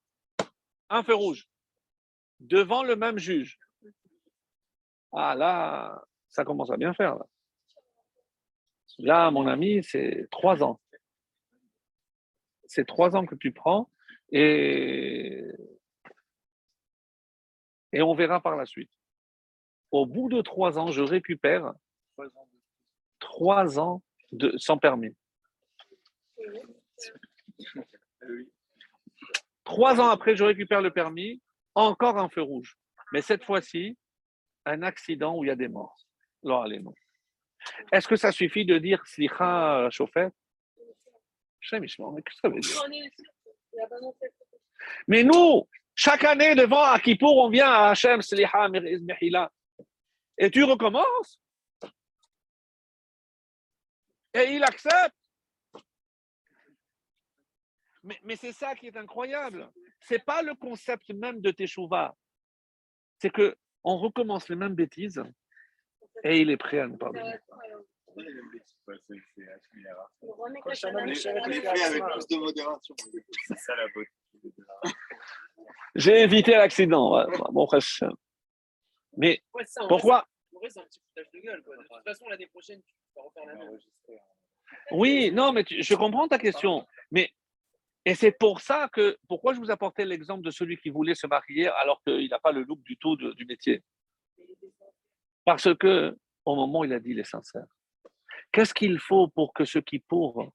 [0.88, 1.46] un feu rouge,
[2.40, 3.58] devant le même juge.
[5.12, 7.18] Ah là, ça commence à bien faire.
[8.98, 10.80] Là mon ami, c'est trois ans.
[12.66, 13.90] C'est trois ans que tu prends
[14.30, 15.44] et,
[17.92, 18.90] et on verra par la suite.
[19.90, 21.72] Au bout de trois ans, je récupère
[23.20, 24.02] trois ans
[24.32, 25.14] de, sans permis.
[29.64, 31.40] Trois ans après, je récupère le permis,
[31.74, 32.76] encore un feu rouge.
[33.12, 33.96] Mais cette fois-ci,
[34.66, 36.06] un accident où il y a des morts.
[37.92, 40.30] Est-ce que ça suffit de dire Slicha chauffeur
[41.72, 42.84] Mais qu'est-ce que ça veut dire?
[45.08, 49.50] Mais nous, chaque année devant Akipour, on vient à Hachem Slicha Mehila.
[50.38, 51.40] Et tu recommences?
[54.34, 55.14] Et il accepte?
[58.02, 59.70] Mais, mais c'est ça qui est incroyable.
[60.00, 62.14] C'est pas le concept même de Teshuvah.
[63.18, 65.22] C'est que on recommence les mêmes bêtises
[66.22, 67.36] et il est prêt à nous pardonner.
[68.14, 68.22] Fait
[71.84, 72.94] avec là, plus de modération.
[73.46, 74.10] C'est ça la beauté.
[75.96, 77.24] J'ai évité l'accident.
[77.52, 77.66] Bon.
[79.16, 79.42] Mais
[79.88, 81.62] pourquoi c'est- En vrai, c'est un petit foutage de gueule.
[81.62, 81.76] Quoi.
[81.76, 83.78] De toute façon, l'année prochaine, tu vas refaire la même.
[84.92, 86.86] Oui, non, mais tu- je comprends ta question.
[87.10, 87.30] Mais
[88.04, 91.26] et c'est pour ça que pourquoi je vous apportais l'exemple de celui qui voulait se
[91.26, 93.82] marier alors qu'il n'a pas le look du tout de- du métier?
[95.44, 97.64] Parce que au moment où il a dit il est sincère.
[98.54, 100.52] Qu'est-ce qu'il faut pour que ce qui pour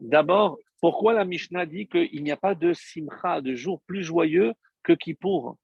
[0.00, 4.52] D'abord, pourquoi la Mishnah dit qu'il n'y a pas de simcha, de jour plus joyeux
[4.82, 5.56] que Kippour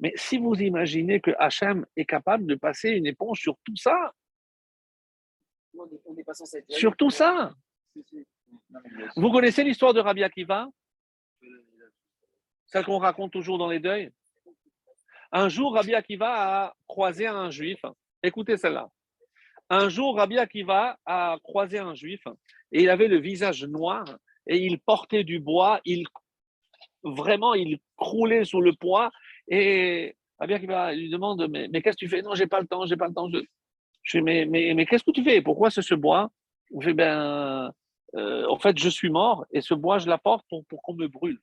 [0.00, 4.14] Mais si vous imaginez que Hachem est capable de passer une éponge sur tout ça,
[5.74, 6.70] On est- On n'est pas censé être.
[6.72, 7.54] sur tout ça,
[9.16, 10.68] Vous connaissez l'histoire de Rabbi Akiva?
[12.66, 14.10] Celle qu'on raconte toujours dans les deuils?
[15.32, 16.30] Un jour, Rabbi Akiva
[16.64, 17.82] a croisé un juif.
[18.22, 18.88] Écoutez celle-là.
[19.70, 22.22] Un jour, Rabbi Akiva a croisé un juif
[22.72, 24.04] et il avait le visage noir
[24.46, 25.80] et il portait du bois.
[25.84, 26.06] Il,
[27.02, 29.10] vraiment, il croulait sous le poids.
[29.48, 32.22] Et Rabbi Akiva lui demande Mais, qu'est-ce que tu fais?
[32.22, 33.30] Non, j'ai pas le temps, j'ai pas le temps.
[33.30, 33.38] Je,
[34.02, 35.40] je dis Mais, mais, qu'est-ce que tu fais?
[35.40, 36.30] Pourquoi c'est ce bois?
[36.80, 37.72] Fait Ben.
[38.14, 41.40] Euh, en fait, je suis mort et ce bois, je l'apporte pour, qu'on me brûle.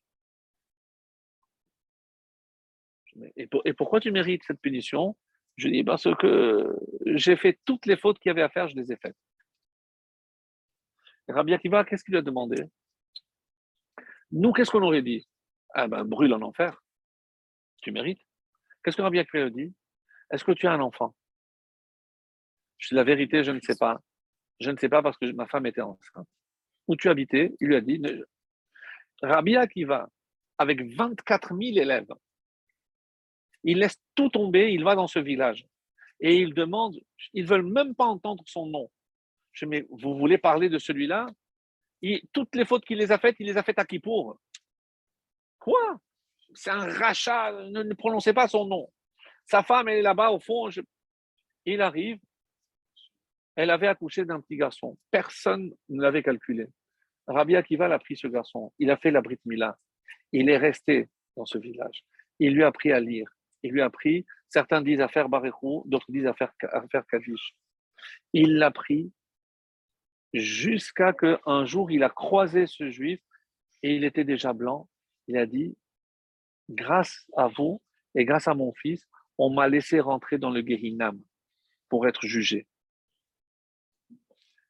[3.05, 5.15] Je et pourquoi tu mérites cette punition?
[5.59, 6.73] Je dis parce que
[7.05, 9.17] j'ai fait toutes les fautes qu'il y avait à faire, je les ai faites.
[11.27, 12.63] Rabbi Akiva, qu'est-ce qu'il a demandé?
[14.31, 15.27] Nous, qu'est-ce qu'on aurait dit?
[15.73, 16.81] Ah ben, brûle en enfer.
[17.81, 18.21] Tu mérites.
[18.83, 19.73] Qu'est-ce que Rabbi Akiva dit?
[20.31, 21.13] Est-ce que tu as un enfant?
[22.77, 23.99] Je dis la vérité, je ne sais pas.
[24.61, 26.27] Je ne sais pas parce que ma femme était enceinte
[26.87, 28.23] où tu habitais, il lui a dit, ne-
[29.21, 30.09] Rabbi Akiva,
[30.57, 32.07] avec 24 000 élèves,
[33.63, 35.65] il laisse tout tomber, il va dans ce village
[36.19, 36.99] et il demande,
[37.33, 38.89] ils veulent même pas entendre son nom.
[39.51, 41.27] Je dis, mais vous voulez parler de celui-là?
[42.01, 44.39] Il- Toutes les fautes qu'il les a faites, il les a faites à Kippour.
[45.59, 45.99] Quoi?
[46.53, 48.89] C'est un rachat, ne, prononcez pas son nom.
[49.45, 50.69] Sa femme, elle est là-bas au fond.
[51.65, 52.19] Il arrive,
[53.55, 54.97] elle avait accouché d'un petit garçon.
[55.11, 56.67] Personne ne l'avait calculé.
[57.27, 58.73] Rabbi Akiva a pris ce garçon.
[58.79, 59.77] Il a fait la Brit Mila.
[60.31, 62.03] Il est resté dans ce village.
[62.39, 63.29] Il lui a appris à lire.
[63.63, 67.05] Il lui a appris, certains disent à faire Barechou, d'autres disent à faire, à faire
[67.07, 67.55] Kaddish.
[68.33, 69.11] Il l'a pris
[70.33, 73.19] jusqu'à qu'un jour, il a croisé ce juif
[73.83, 74.89] et il était déjà blanc.
[75.27, 75.77] Il a dit,
[76.69, 77.81] grâce à vous
[78.15, 79.07] et grâce à mon fils,
[79.37, 81.21] on m'a laissé rentrer dans le Gehinam
[81.87, 82.67] pour être jugé.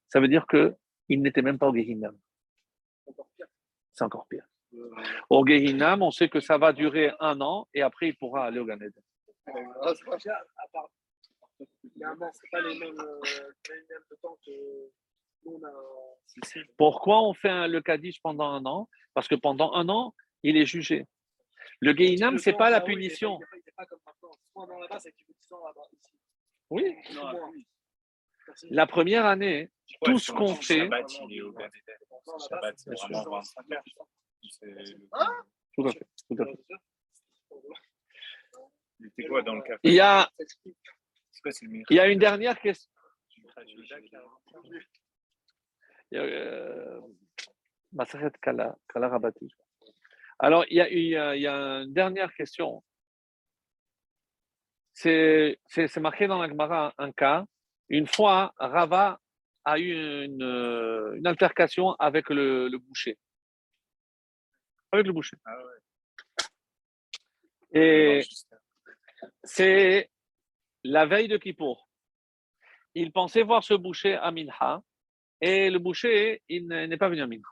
[0.09, 2.17] Ça veut dire qu'il n'était même pas au Gehinam.
[3.93, 4.48] C'est encore pire.
[5.29, 8.59] Au Gehinam, on sait que ça va durer un an et après il pourra aller
[8.59, 8.93] au Gan Eden.
[9.47, 9.51] Euh,
[15.63, 16.61] a.
[16.77, 18.87] Pourquoi on fait un- le Kaddish pendant un an?
[19.13, 20.13] Parce que pendant un an,
[20.43, 21.05] il est jugé.
[21.79, 23.37] Le Gehinam, c'est temps, pas la punition.
[23.37, 24.31] Il n'est pas, il est pas comme maintenant.
[24.51, 25.81] Soit un an là-bas, c'est que tu fais 10 ans là-bas.
[25.93, 26.13] Ici.
[26.69, 26.95] Oui.
[28.69, 29.69] La première année,
[30.03, 30.89] tout ce qu'on fait,
[34.43, 35.09] Shabbat, il est au Gan Eden.
[35.09, 35.09] Le Shabbat, c'est Bien sûr.
[35.09, 35.75] vraiment 25 heures.
[35.75, 36.63] C'est le- tout à fait, tout à fait.
[39.01, 40.29] Il était quoi dans le café Il y a,
[41.89, 42.91] il y a une dernière question.
[43.37, 43.69] miracle
[46.11, 47.01] Il y a, euh,
[47.93, 49.47] Maseret Kala, Kala Rabati.
[50.39, 52.83] Alors, il y, a, il, y a, il y a une dernière question.
[54.93, 57.45] C'est c'est- c'est marqué dans la Gemara un cas.
[57.89, 59.19] Une fois, Rava
[59.65, 59.91] a eu
[60.25, 63.17] une, euh, une altercation avec le, le boucher.
[64.91, 65.37] Avec le boucher.
[65.45, 65.73] Ah ouais.
[67.71, 68.21] Et
[69.43, 70.09] c'est
[70.83, 71.87] la veille de Kippour.
[72.95, 74.81] Il pensait voir ce boucher à Minha
[75.41, 77.43] et le boucher, il n'est pas venu à Minha.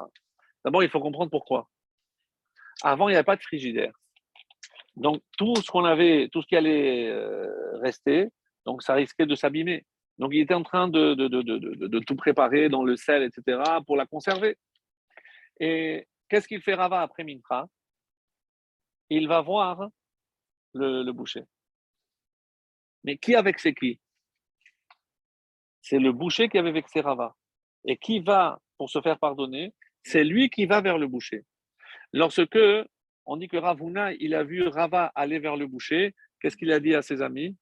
[0.66, 1.70] D'abord, il faut comprendre pourquoi.
[2.82, 3.94] Avant, il n'y avait pas de frigidaire.
[4.96, 8.30] Donc, tout ce qu'on avait, tout ce qui allait euh, rester,
[8.66, 9.86] donc ça risquait de s'abîmer.
[10.18, 11.42] Donc, il était en train de, de, de-
[11.88, 14.58] de tout préparer dans le sel, etc., pour la conserver.
[15.60, 17.68] Et qu'est-ce qu'il fait Rava après Mincha?
[19.10, 19.90] Il va voir
[20.74, 21.44] le, le boucher.
[23.04, 24.00] Mais qui a vexé qui?
[25.82, 27.36] C'est le boucher qui avait vexé Rava.
[27.86, 29.74] Et qui va, pour se faire pardonner,
[30.04, 31.46] c'est lui qui va vers le boucher.
[32.12, 32.60] Lorsque
[33.26, 36.80] on dit que Ravuna, il a vu Rava aller vers le boucher, qu'est-ce qu'il a
[36.80, 37.56] dit à ses amis?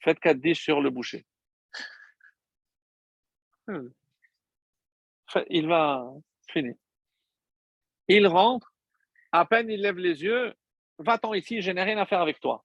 [0.00, 1.26] Faites Kaddish sur le boucher.
[3.66, 3.88] Hmm.
[5.48, 6.10] Il va.
[8.08, 8.72] Il rentre,
[9.32, 10.54] à peine il lève les yeux,
[10.98, 12.64] va-t'en ici, je n'ai rien à faire avec toi.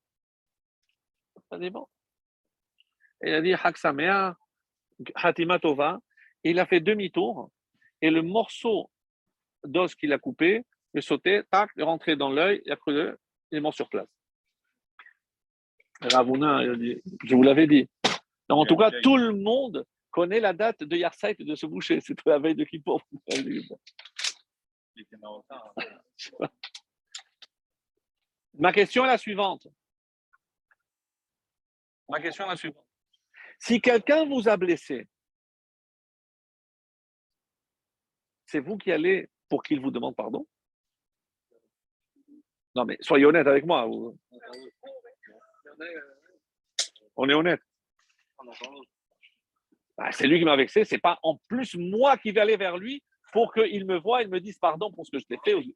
[3.22, 4.36] Et il a dit Haksamea,
[5.16, 6.00] Hatima Tova.
[6.44, 7.50] Il a fait demi-tour
[8.02, 8.92] et le morceau
[9.64, 10.64] d'os qu'il a coupé
[10.94, 13.20] est sauté, tac, est rentré dans l'œil, il a cru le-
[13.52, 14.08] il est mort sur place.
[16.02, 17.90] Ravuna, il je vous l'avais dit.
[18.50, 21.66] En Il tout cas, il tout le monde connaît la date de Yarsait de ce
[21.66, 22.00] boucher.
[22.00, 23.02] C'était la veille de Kippour.
[25.20, 25.62] Marocain.
[26.40, 26.48] hein.
[28.54, 29.68] Ma question est la suivante.
[32.08, 32.88] Ma question est la suivante.
[33.60, 35.06] Si quelqu'un vous a blessé,
[38.46, 40.48] c'est vous qui allez pour qu'il vous demande pardon?
[42.74, 43.86] Non, mais soyez honnête avec moi.
[43.86, 44.38] vous- euh,
[47.18, 47.62] On est honnête.
[49.98, 50.84] Bah, c'est lui qui m'a vexé.
[50.84, 54.28] C'est pas en plus moi qui vais aller vers lui pour qu'il me voie et
[54.28, 55.54] me dise pardon pour ce que je t'ai fait.
[55.54, 55.74] Ouais.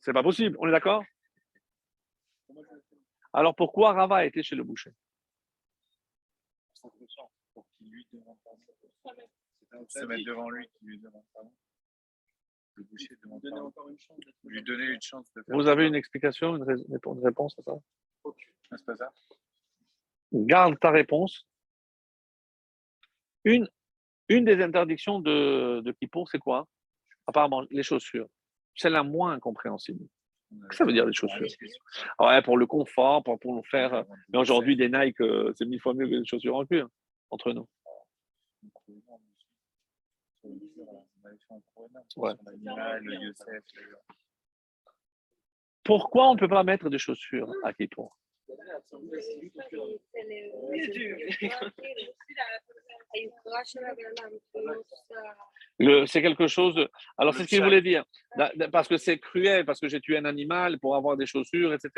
[0.00, 0.56] C'est pas possible.
[0.60, 1.04] On est d'accord?
[3.32, 4.92] Alors pourquoi Rava a été chez le boucher?
[6.80, 6.92] Pour
[7.78, 8.60] qu'il lui demande pardon.
[9.88, 11.52] C'est se mettre devant lui qui lui demande pardon.
[12.74, 13.72] Le boucher demande pardon.
[14.44, 15.56] Lui donner une chance de faire.
[15.56, 17.72] Vous avez une explication, une réponse à ça?
[18.24, 18.30] Ah,
[18.76, 19.12] C'est pas ça?
[20.32, 21.46] Garde ta réponse.
[23.44, 23.68] Une,
[24.28, 26.66] une des interdictions de, de Kippour, c'est quoi?
[27.26, 28.28] Apparemment, les chaussures.
[28.74, 30.06] C'est la moins incompréhensible.
[30.50, 31.46] Qu'est-ce que ça veut dire, les chaussures?
[32.18, 34.04] Ouais, pour le confort, pour, pour nous faire.
[34.28, 36.88] Mais aujourd'hui, des Nike, euh, c'est mille fois mieux que des chaussures en cuir,
[37.30, 37.68] entre nous.
[42.16, 42.34] Ouais.
[45.84, 48.16] Pourquoi on ne peut pas mettre des chaussures à Kippour?
[56.06, 56.74] C'est quelque chose.
[56.74, 57.64] de- Alors, c'est ce qu'il chat.
[57.64, 58.04] voulait dire.
[58.70, 61.90] Parce que c'est cruel, parce que j'ai tué un animal pour avoir des chaussures, etc.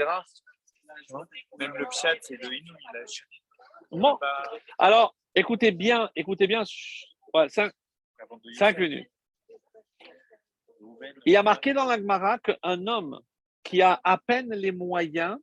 [1.59, 2.75] Même le pchat, c'est le inou.
[3.91, 4.19] Bon.
[4.79, 6.63] Alors, écoutez bien, écoutez bien.
[7.35, 7.73] ouais, cinq,
[8.55, 9.09] cinq minutes.
[11.27, 13.21] Il y a marqué dans la Gemara qu'un homme
[13.63, 15.39] qui a à peine les moyens,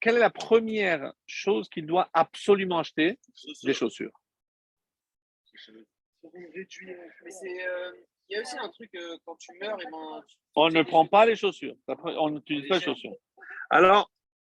[0.00, 3.18] quelle est la première chose qu'il doit absolument acheter?
[3.64, 4.12] Des chaussures.
[7.24, 7.92] Mais c'est, euh,
[8.28, 10.82] il y a aussi un truc, euh, quand tu meurs, et ben, tu- On ne
[10.82, 11.76] prend pas les chaussures.
[11.88, 13.14] Après, On n'utilise pas les chaussures.
[13.70, 14.10] Alors,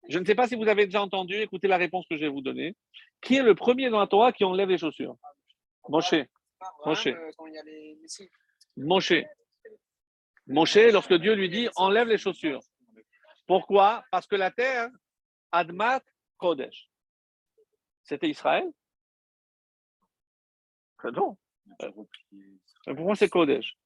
[0.09, 2.27] je ne sais pas si vous avez déjà entendu, écoutez la réponse que je vais
[2.29, 2.75] vous donner.
[3.21, 5.15] Qui est le premier dans la Torah qui enlève les chaussures?
[5.89, 6.15] Moshe.
[6.85, 7.07] Moshe.
[7.07, 7.31] euh.
[8.77, 9.13] Moshe.
[10.47, 12.61] Moshe, lorsque Dieu lui dit enlève les chaussures.
[13.47, 14.03] Pourquoi?
[14.11, 14.89] Parce que la terre,
[15.51, 16.03] Admat
[16.37, 16.89] Kodesh.
[18.03, 18.71] C'était Israël?
[21.03, 21.37] Ah Non.
[22.85, 23.77] Mais Pourquoi c'est Kodesh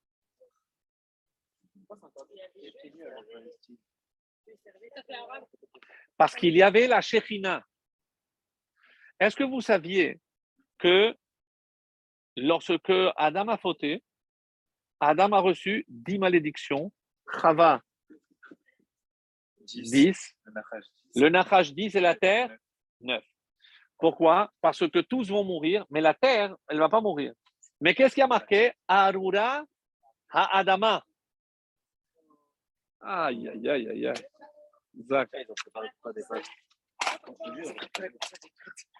[6.18, 7.66] Parce qu'il y avait la Shekhinah.
[9.20, 10.20] Est-ce que vous saviez
[10.78, 11.16] que
[12.36, 14.04] lorsque Adam a fauté,
[15.00, 16.92] Adam a reçu dix malédictions,
[17.42, 17.82] Chava
[19.66, 20.36] 10,
[21.16, 22.56] le Nachash 10 et la terre
[23.02, 23.24] 9.
[23.98, 24.52] Pourquoi?
[24.62, 27.34] Parce que tous vont mourir, mais la terre, elle ne va pas mourir.
[27.80, 28.72] Mais qu'est-ce qui a marqué?
[28.88, 29.64] Arura
[30.30, 31.04] ha-Adama.
[33.02, 34.26] Aïe, aïe, aïe, aïe, aïe.
[35.10, 35.30] Zach.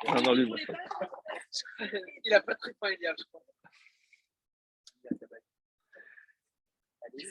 [0.08, 0.74] Non, non, lui, moi, ça.
[2.24, 3.42] Il a pas très faim, il y a, je crois.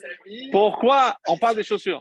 [0.01, 0.51] Salut.
[0.51, 1.99] Pourquoi on parle des chaussures?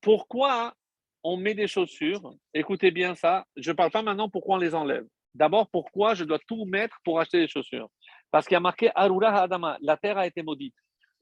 [0.00, 0.74] Pourquoi
[1.22, 2.34] on met des chaussures?
[2.52, 3.46] Écoutez bien ça.
[3.56, 5.06] Je ne parle pas maintenant pourquoi on les enlève.
[5.34, 7.88] D'abord, pourquoi je dois tout mettre pour acheter des chaussures?
[8.30, 10.74] Parce qu'il y a marqué Arura Adama, la terre a été maudite.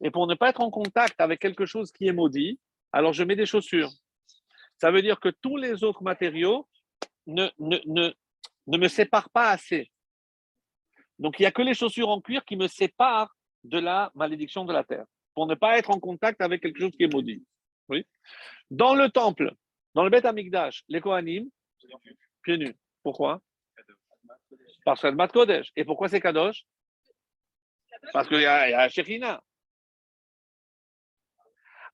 [0.03, 2.59] Et pour ne pas être en contact avec quelque chose qui est maudit,
[2.93, 3.91] alors je mets des chaussures.
[4.79, 6.69] Ça veut dire que tous les autres matériaux
[7.27, 8.13] ne, ne,
[8.67, 9.91] me séparent pas assez.
[11.19, 13.33] Donc il n'y a que les chaussures en cuir qui me séparent
[13.65, 16.93] de la malédiction de la terre, pour ne pas être en contact avec quelque chose
[16.97, 17.45] qui est maudit.
[17.89, 18.07] Oui.
[18.71, 19.55] Dans le temple,
[19.95, 21.51] dans le Beth Amikdash, les Kohanim,
[22.43, 22.77] pieds nus.
[23.03, 23.41] Pourquoi?
[24.85, 25.71] Parce que c'est Admat Kodesh.
[25.77, 26.65] Et pourquoi c'est Kadosh?
[28.13, 29.43] Parce qu'il y a, y a Shekhina.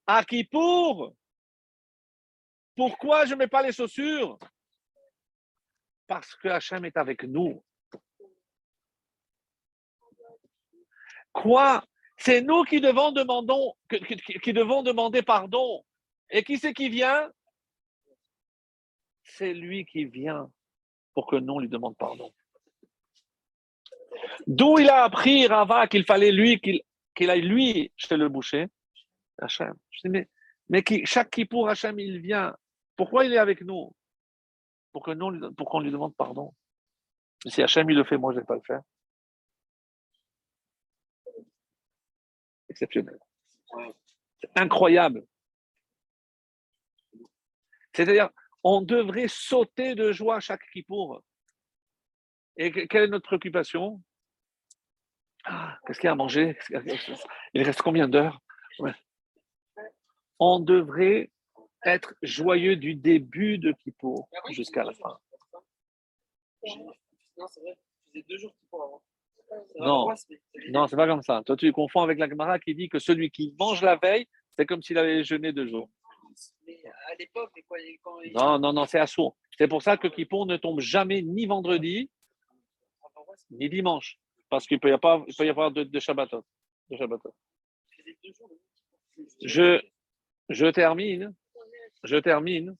[0.06, 1.14] À Kippour,
[2.74, 4.38] pourquoi je ne mets pas les chaussures?
[6.06, 7.62] Parce que Hachem est avec nous.
[11.39, 11.84] Quoi
[12.16, 15.84] C'est nous qui devons, demander pardon.
[16.30, 17.30] Et qui c'est qui vient?
[19.22, 20.51] C'est lui qui vient
[21.14, 22.32] pour que nous lui demande pardon.
[24.49, 28.66] D'où il a appris, Rava, qu'il fallait lui, qu'il aille lui chez le boucher?
[29.41, 29.74] Hachem.
[30.07, 30.28] Mais,
[30.68, 32.57] mais qui, chaque Kippour, Hachem, il vient.
[32.97, 33.95] Pourquoi il est avec Pour
[35.14, 36.53] nous, pour qu'on lui demande pardon.
[37.47, 38.82] Si Hachem, il le fait, moi, je ne vais pas le faire.
[42.78, 45.26] C'est incroyable.
[47.92, 48.30] C'est-à-dire,
[48.62, 51.22] on devrait sauter de joie chaque Kippour.
[52.56, 54.02] Et quelle est notre préoccupation?
[55.44, 56.56] Ah, Qu'est-ce qu'il y a à manger?
[57.54, 58.40] Il reste combien d'heures?
[60.38, 61.30] On devrait
[61.84, 65.18] être joyeux du début de Kippour jusqu'à la fin.
[69.76, 70.09] Non,
[70.70, 71.42] non, c'est pas comme ça.
[71.44, 74.26] Toi, tu confonds avec la Gemara qui dit que celui qui mange la veille,
[74.57, 75.88] c'est comme s'il avait jeûné deux jours.
[76.66, 76.78] Mais
[77.11, 79.36] à l'époque, quand, quand il- Non, non, non, c'est assourd.
[79.57, 82.11] C'est pour ça que Kippour ne tombe jamais ni vendredi,
[83.51, 84.18] ni dimanche.
[84.51, 86.44] Parce qu'il peut y avoir, il peut y avoir de, de Shabbatot.
[86.90, 86.96] De
[90.51, 91.34] je termine.
[92.05, 92.76] Je termine.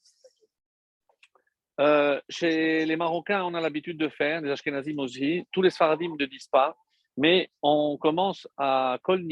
[1.81, 6.17] Euh, chez les Marocains, on a l'habitude de faire, les Ashkenazim aussi, tous les Sfaradim
[6.19, 6.77] ne disent pas,
[7.17, 9.25] mais on commence à Kol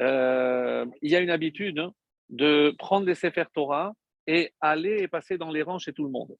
[0.00, 1.90] euh, il y a une habitude
[2.28, 3.92] de prendre les Sefer Torah
[4.26, 6.36] et aller et passer dans les rangs chez tout le monde.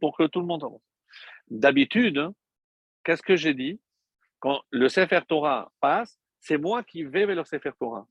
[0.00, 0.82] Pour que tout le monde avance.
[1.48, 2.28] D'habitude,
[3.04, 3.80] qu'est-ce que j'ai dit?
[4.38, 8.06] Quand le Sefer Torah passe, c'est moi qui vais vers le Sefer Torah.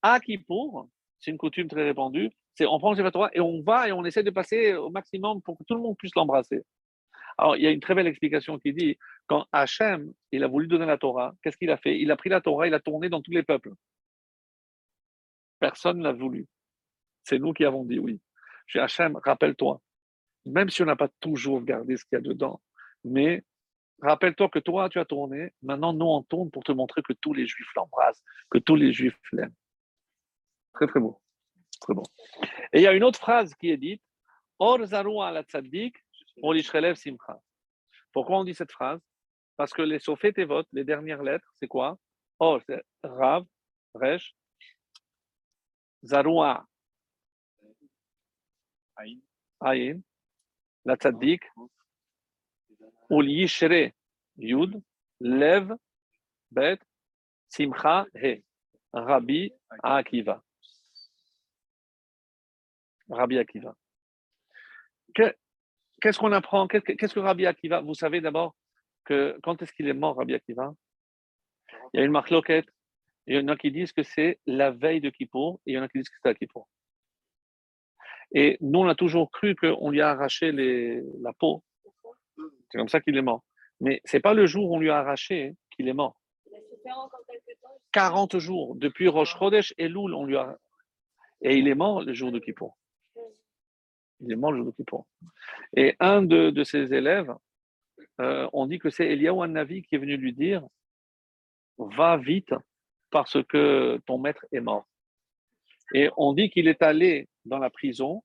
[0.00, 0.88] À Kippour,
[1.18, 2.30] c'est une coutume très répandue,
[2.60, 5.58] on prend le Torah et on va et on essaie de passer au maximum pour
[5.58, 6.62] que tout le monde puisse l'embrasser.
[7.38, 10.66] Alors, il y a une très belle explication qui dit quand Hachem, il a voulu
[10.66, 11.98] donner la Torah, qu'est-ce qu'il a fait?
[11.98, 13.72] Il a pris la Torah, il a tourné dans tous les peuples.
[15.58, 16.46] Personne ne l'a voulu.
[17.22, 18.20] C'est nous qui avons dit oui.
[18.66, 19.80] Je dis Hachem, rappelle-toi,
[20.44, 22.60] même si on n'a pas toujours gardé ce qu'il y a dedans,
[23.04, 23.44] mais
[24.02, 27.32] rappelle-toi que toi, tu as tourné, maintenant nous on tourne pour te montrer que tous
[27.32, 29.54] les juifs l'embrassent, que tous les juifs l'aiment.
[30.74, 31.21] Très très beau.
[31.82, 32.04] Très bon.
[32.72, 34.02] Et il y a une autre phrase qui est dite
[34.58, 35.96] Or zarua la tzaddik,
[36.40, 37.40] on l'ishrelev simcha.
[38.12, 39.00] Pourquoi on dit cette phrase?
[39.56, 41.98] Parce que les sofet et les dernières lettres, c'est quoi?
[42.38, 43.44] Or, c'est Rav,
[43.94, 44.34] Resh,
[46.04, 46.64] Zarua,
[49.60, 50.00] Aïn.
[50.84, 51.42] La tzaddik,
[53.10, 53.92] ou l'yishre,
[54.36, 54.80] Yud,
[55.20, 55.74] Lev,
[56.52, 56.78] Bet,
[57.48, 58.42] Simcha, He,
[58.92, 59.52] Rabbi
[59.82, 60.42] Akiva.
[63.10, 63.74] Rabbi Akiva.
[65.14, 65.34] Que-
[66.00, 66.66] Qu'est-ce qu'on apprend?
[66.66, 67.80] Qu'est-ce que- Rabbi Akiva?
[67.80, 68.54] Vous savez d'abord
[69.04, 70.74] que quand est-ce qu'il est mort, Rabbi Akiva?
[71.94, 72.66] Il y a une marque loquette.
[73.26, 75.78] Il y en a qui disent que c'est la veille de Kippour et il y
[75.78, 76.68] en a qui disent que c'est à Kippour.
[78.34, 81.62] Et nous, on a toujours cru qu'on lui a arraché la peau.
[82.70, 83.44] C'est comme ça qu'il est mort.
[83.80, 86.18] Mais c'est pas le jour où on lui a arraché qu'il est mort.
[87.92, 90.58] 40 jours, depuis Rosh Chodesh et Loul, on lui a.
[91.42, 92.76] Et il est mort le jour de Kippour.
[94.26, 95.06] Il mort le Kippour.
[95.76, 97.34] Et un de, ses élèves,
[98.20, 100.62] euh, on dit que c'est Eliyahu Navi qui est venu lui dire
[101.78, 102.54] Va vite
[103.10, 104.86] parce que ton maître est mort.
[105.94, 108.22] Et on dit qu'il est allé dans la prison.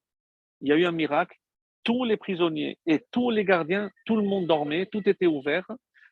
[0.62, 1.38] Il y a eu un miracle.
[1.84, 5.66] Tous les prisonniers et tous les gardiens, tout le monde dormait, tout était ouvert.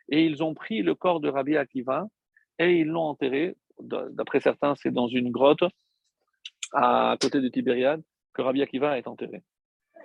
[0.10, 2.08] Et ils ont pris le corps de Rabbi Akiva
[2.60, 3.56] et ils l'ont enterré.
[3.80, 5.64] D'après certains, c'est dans une grotte
[6.72, 8.02] à côté de Tibériade
[8.34, 9.44] que Rabbi Akiva est enterré.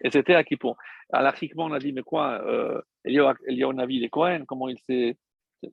[0.02, 0.76] Et c'était à Kippour.
[1.12, 4.78] Alachiquement, on a dit, mais quoi, euh, Eliyahu Eliyahu Navi, il est Cohen, comment il
[4.78, 5.16] s'est.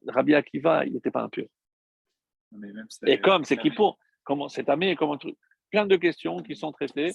[0.08, 1.48] Rabbi Akiva, il n'était pas impur.
[2.52, 5.38] Mais même ça- Et comme c'est Kippour, comment c'est tamé, comment truc.
[5.72, 7.12] Plein de questions qui sont traitées.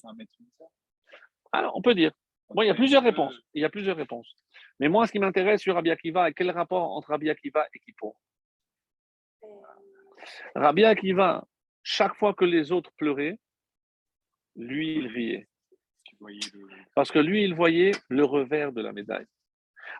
[1.52, 2.12] Alors, on peut dire.
[2.48, 3.34] Bon, il y a plusieurs réponses.
[3.54, 4.34] Il y a plusieurs réponses.
[4.78, 8.16] Mais moi, ce qui m'intéresse sur Rabbi Akiva, quel rapport entre Rabbi Akiva et Kippour
[10.54, 11.44] Rabbi Akiva,
[11.82, 13.38] chaque fois que les autres pleuraient,
[14.56, 15.48] lui, il riait.
[16.94, 19.26] Parce que lui, il voyait le revers de la médaille.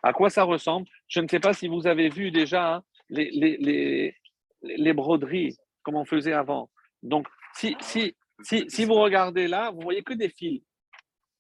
[0.03, 0.89] À quoi ça ressemble?
[1.09, 4.17] Je ne sais pas si vous avez vu déjà hein, les, les, les,
[4.63, 6.71] les broderies, comme on faisait avant.
[7.03, 10.63] Donc, si, si, si, si vous regardez là, vous voyez que des fils.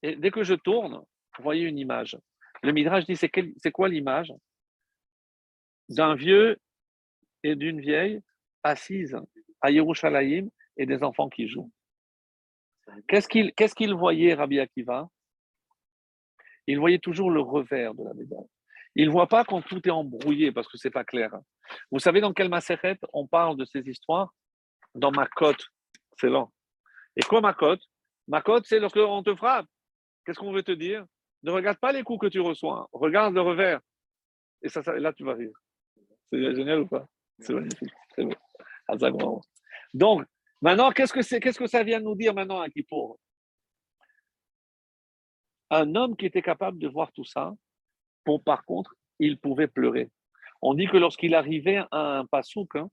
[0.02, 0.94] Et dès que je tourne,
[1.36, 2.16] vous voyez une image.
[2.62, 4.32] Le Midrash dit c'est c'est quoi l'image?
[5.88, 6.58] D'un vieux
[7.42, 8.20] et d'une vieille
[8.62, 9.16] assise
[9.60, 11.70] à Yerushalayim et des enfants qui jouent.
[13.08, 15.08] Qu'est-ce qu'il voyait, Rabbi Akiva?
[16.66, 18.48] Il voyait toujours le revers de la médaille.
[18.94, 21.32] Il ne voit pas quand tout est embrouillé parce que c'est pas clair.
[21.90, 24.32] Vous savez dans quel Maseret on parle de ces histoires?
[24.94, 25.54] Dans Makot,
[26.18, 26.52] c'est lent.
[27.16, 27.78] Et quoi Makot?
[28.28, 29.66] Makot, c'est lorsqu'on te frappe.
[30.24, 31.04] Qu'est-ce qu'on veut te dire?
[31.42, 33.80] Ne regarde pas les coups que tu reçois, regarde le revers.
[34.62, 35.52] Et ça, là, tu vas rire.
[36.30, 37.06] C'est génial ou pas?
[37.40, 37.92] C'est magnifique.
[38.10, 38.34] Très beau.
[38.88, 39.40] Bravo.
[39.94, 40.24] Donc,
[40.62, 43.18] maintenant, qu'est-ce que, qu'est-ce que ça vient nous dire maintenant à Kippour
[45.70, 47.52] Un homme qui était capable de voir tout ça,
[48.44, 50.10] par contre, il pouvait pleurer.
[50.62, 52.88] On dit que lorsqu'il arrivait à un pasouk, hein,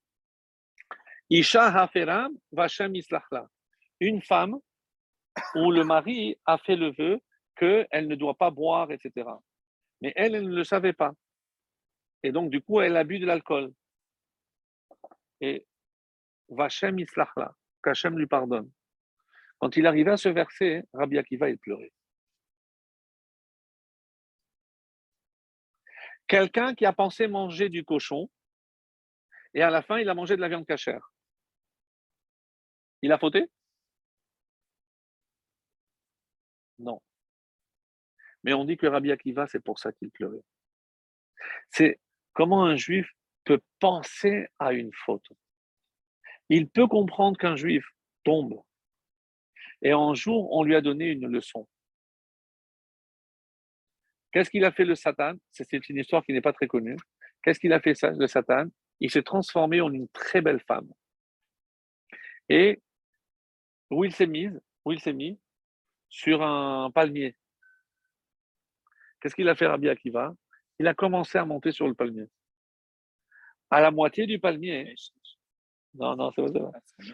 [1.29, 3.47] Isha haferam vashem islachla.
[3.99, 4.57] Une femme
[5.55, 7.19] où le mari a fait le vœu
[7.55, 9.29] qu'elle ne doit pas boire, etc.
[10.01, 11.11] Mais elle, elle ne le savait pas.
[12.23, 13.71] Et donc, du coup, elle a bu de l'alcool.
[15.41, 15.65] Et
[16.49, 17.53] Vachem Islachla,
[17.83, 18.71] qu'Hachem lui pardonne.
[19.59, 21.91] Quand il arrivait à ce verset, Rabbi Akiva, il pleurait.
[26.27, 28.29] Quelqu'un qui a pensé manger du cochon,
[29.53, 31.11] et à la fin, il a mangé de la viande cachère.
[33.01, 33.49] Il a fauté?
[36.77, 37.01] Non.
[38.43, 40.43] Mais on dit que Rabbi Akiva, c'est pour ça qu'il pleurait.
[41.71, 41.99] C'est
[42.33, 43.11] comment un juif
[43.43, 45.27] peut penser à une faute?
[46.49, 47.85] Il peut comprendre qu'un juif
[48.23, 48.61] tombe.
[49.81, 51.67] Et un jour, on lui a donné une leçon.
[54.31, 55.33] Qu'est-ce qu'il a fait le Satan?
[55.51, 56.97] C'est une histoire qui n'est pas très connue.
[57.43, 58.65] Qu'est-ce qu'il a fait le Satan?
[58.99, 60.91] Il s'est transformé en une très belle femme.
[62.49, 62.81] Et
[63.89, 64.49] où il s'est mis
[64.85, 65.39] Où il s'est mis?
[66.09, 67.35] Sur un palmier.
[69.19, 70.33] Qu'est-ce qu'il a fait Rabbi Akiva?
[70.79, 72.25] Il a commencé à monter sur le palmier.
[73.69, 74.95] À la moitié du palmier,
[75.95, 76.71] non, non, c'est pas ça.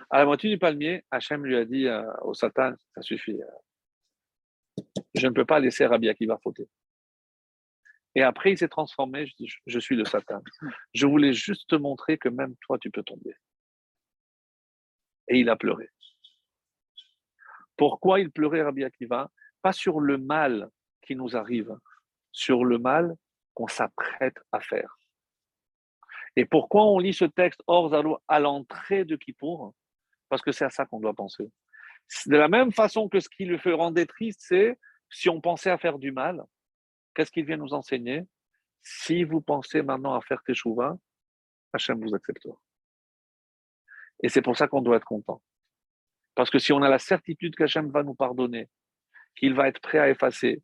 [0.10, 3.42] À la moitié du palmier, Hachem lui a dit euh, au Satan, ça suffit.
[3.42, 4.84] euh,
[5.16, 6.68] je ne peux pas laisser Rabbi Akiva fauter.
[8.16, 10.42] Et après, il s'est transformé, je dis, je- je suis le Satan.
[10.94, 13.36] Je voulais juste te montrer que même toi, tu peux tomber.
[15.28, 15.90] Et il a pleuré.
[17.78, 19.30] Pourquoi il pleurait, Rabbi Akiva?
[19.62, 20.70] Pas sur le mal
[21.02, 21.76] qui nous arrive,
[22.32, 23.16] sur le mal
[23.54, 24.98] qu'on s'apprête à faire.
[26.36, 27.94] Et pourquoi on lit ce texte hors
[28.28, 29.74] à l'entrée de Kippour
[30.30, 31.50] Parce que c'est à ça qu'on doit penser.
[32.26, 34.78] De la même façon que ce qui le fait rendait triste, c'est
[35.10, 36.44] si on pensait à faire du mal,
[37.14, 38.24] qu'est-ce qu'il vient nous enseigner?
[38.82, 40.96] Si vous pensez maintenant à faire Teshuvah,
[41.74, 42.56] Hachem vous acceptera.
[44.22, 45.42] Et c'est pour ça qu'on doit être content.
[46.36, 48.70] Parce que si on a la certitude qu'Hachem va nous pardonner,
[49.36, 50.62] qu'il va être prêt à effacer,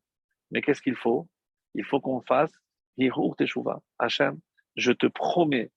[0.51, 1.27] mais qu'est-ce qu'il faut?
[1.73, 2.51] Il faut qu'on fasse
[2.97, 3.81] Yirur Teshuvah.
[3.97, 4.39] Hachem,
[4.81, 5.71] je te promets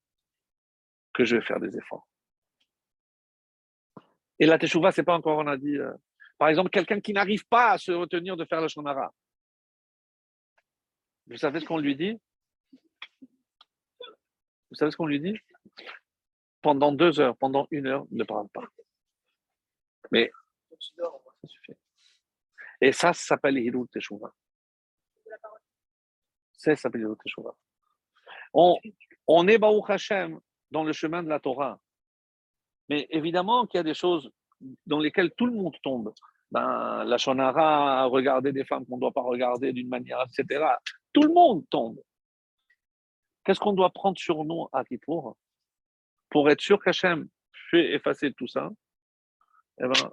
[1.12, 2.06] que je vais faire des efforts.
[4.38, 5.92] Et la Teshuvah, c'est pas encore, on a dit, euh,
[6.38, 9.14] par exemple, quelqu'un qui n'arrive pas à se retenir de faire le Shonara.
[11.26, 12.20] Vous savez ce qu'on lui dit?
[14.70, 15.38] Vous savez ce qu'on lui dit?
[16.60, 18.66] Pendant deux heures, pendant une heure, ne parle pas.
[20.10, 20.30] Mais.
[22.80, 24.34] Et ça, ça s'appelle Hirut Teshuvah.
[26.52, 27.16] Ça, ça s'appelle Hirut.
[28.54, 30.38] On, est Baruch Hashem
[30.70, 31.78] dans le chemin de la Torah.
[32.88, 34.30] Mais évidemment qu'il y a des choses
[34.86, 36.14] dans lesquelles tout le monde tombe.
[36.52, 40.64] Ben, la Shonara, regarder des femmes qu'on ne doit pas regarder d'une manière, etc.
[41.12, 41.98] Tout le monde tombe.
[43.44, 45.36] Qu'est-ce qu'on doit prendre sur nous à Kippour
[46.30, 47.28] pour être sûr qu'Hachem
[47.70, 48.70] fait effacer tout ça?
[49.80, 50.12] Eh bien,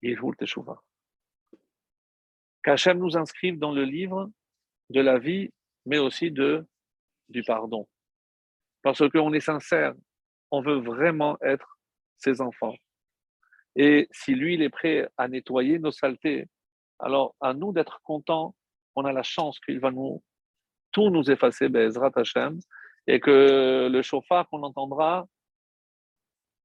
[0.00, 0.82] il faut le Teshuvah.
[2.62, 4.30] Qu'Hachem nous inscrive dans le livre
[4.90, 5.50] de la vie,
[5.84, 6.66] mais aussi de,
[7.28, 7.88] du pardon.
[8.82, 9.94] Parce qu'on est sincère,
[10.50, 11.78] on veut vraiment être
[12.18, 12.74] ses enfants.
[13.76, 16.48] Et si lui, il est prêt à nettoyer nos saletés,
[16.98, 18.54] alors à nous d'être contents,
[18.94, 20.22] on a la chance qu'il va nous
[20.92, 22.60] tout nous effacer, Bezrat Hashem,
[23.06, 25.26] et que le chauffard qu'on entendra,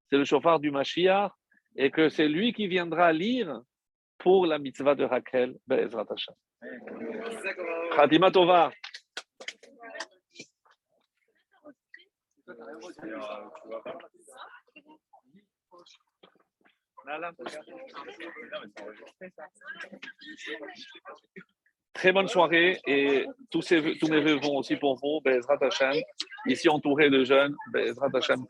[0.10, 1.32] c'est le chauffard du Mashiach,
[1.76, 3.62] et que c'est lui qui viendra lire
[4.18, 6.36] pour la mitzvah de Raquel, Bezrat Hashem.
[7.96, 8.72] Khatima Tova.
[21.94, 25.20] Très bonne soirée et tous, ces tous mes vœux vont aussi pour vous.
[26.46, 27.56] Ici entouré de jeunes,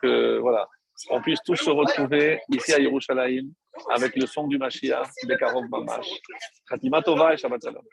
[0.02, 0.68] que voilà,
[1.10, 3.50] on puisse tous se retrouver ici à Yerushalayim
[3.90, 6.10] avec le son du Mashiach, Bekarov Mamash.
[6.68, 7.84] Khatima Tova et Shabbat Shalom.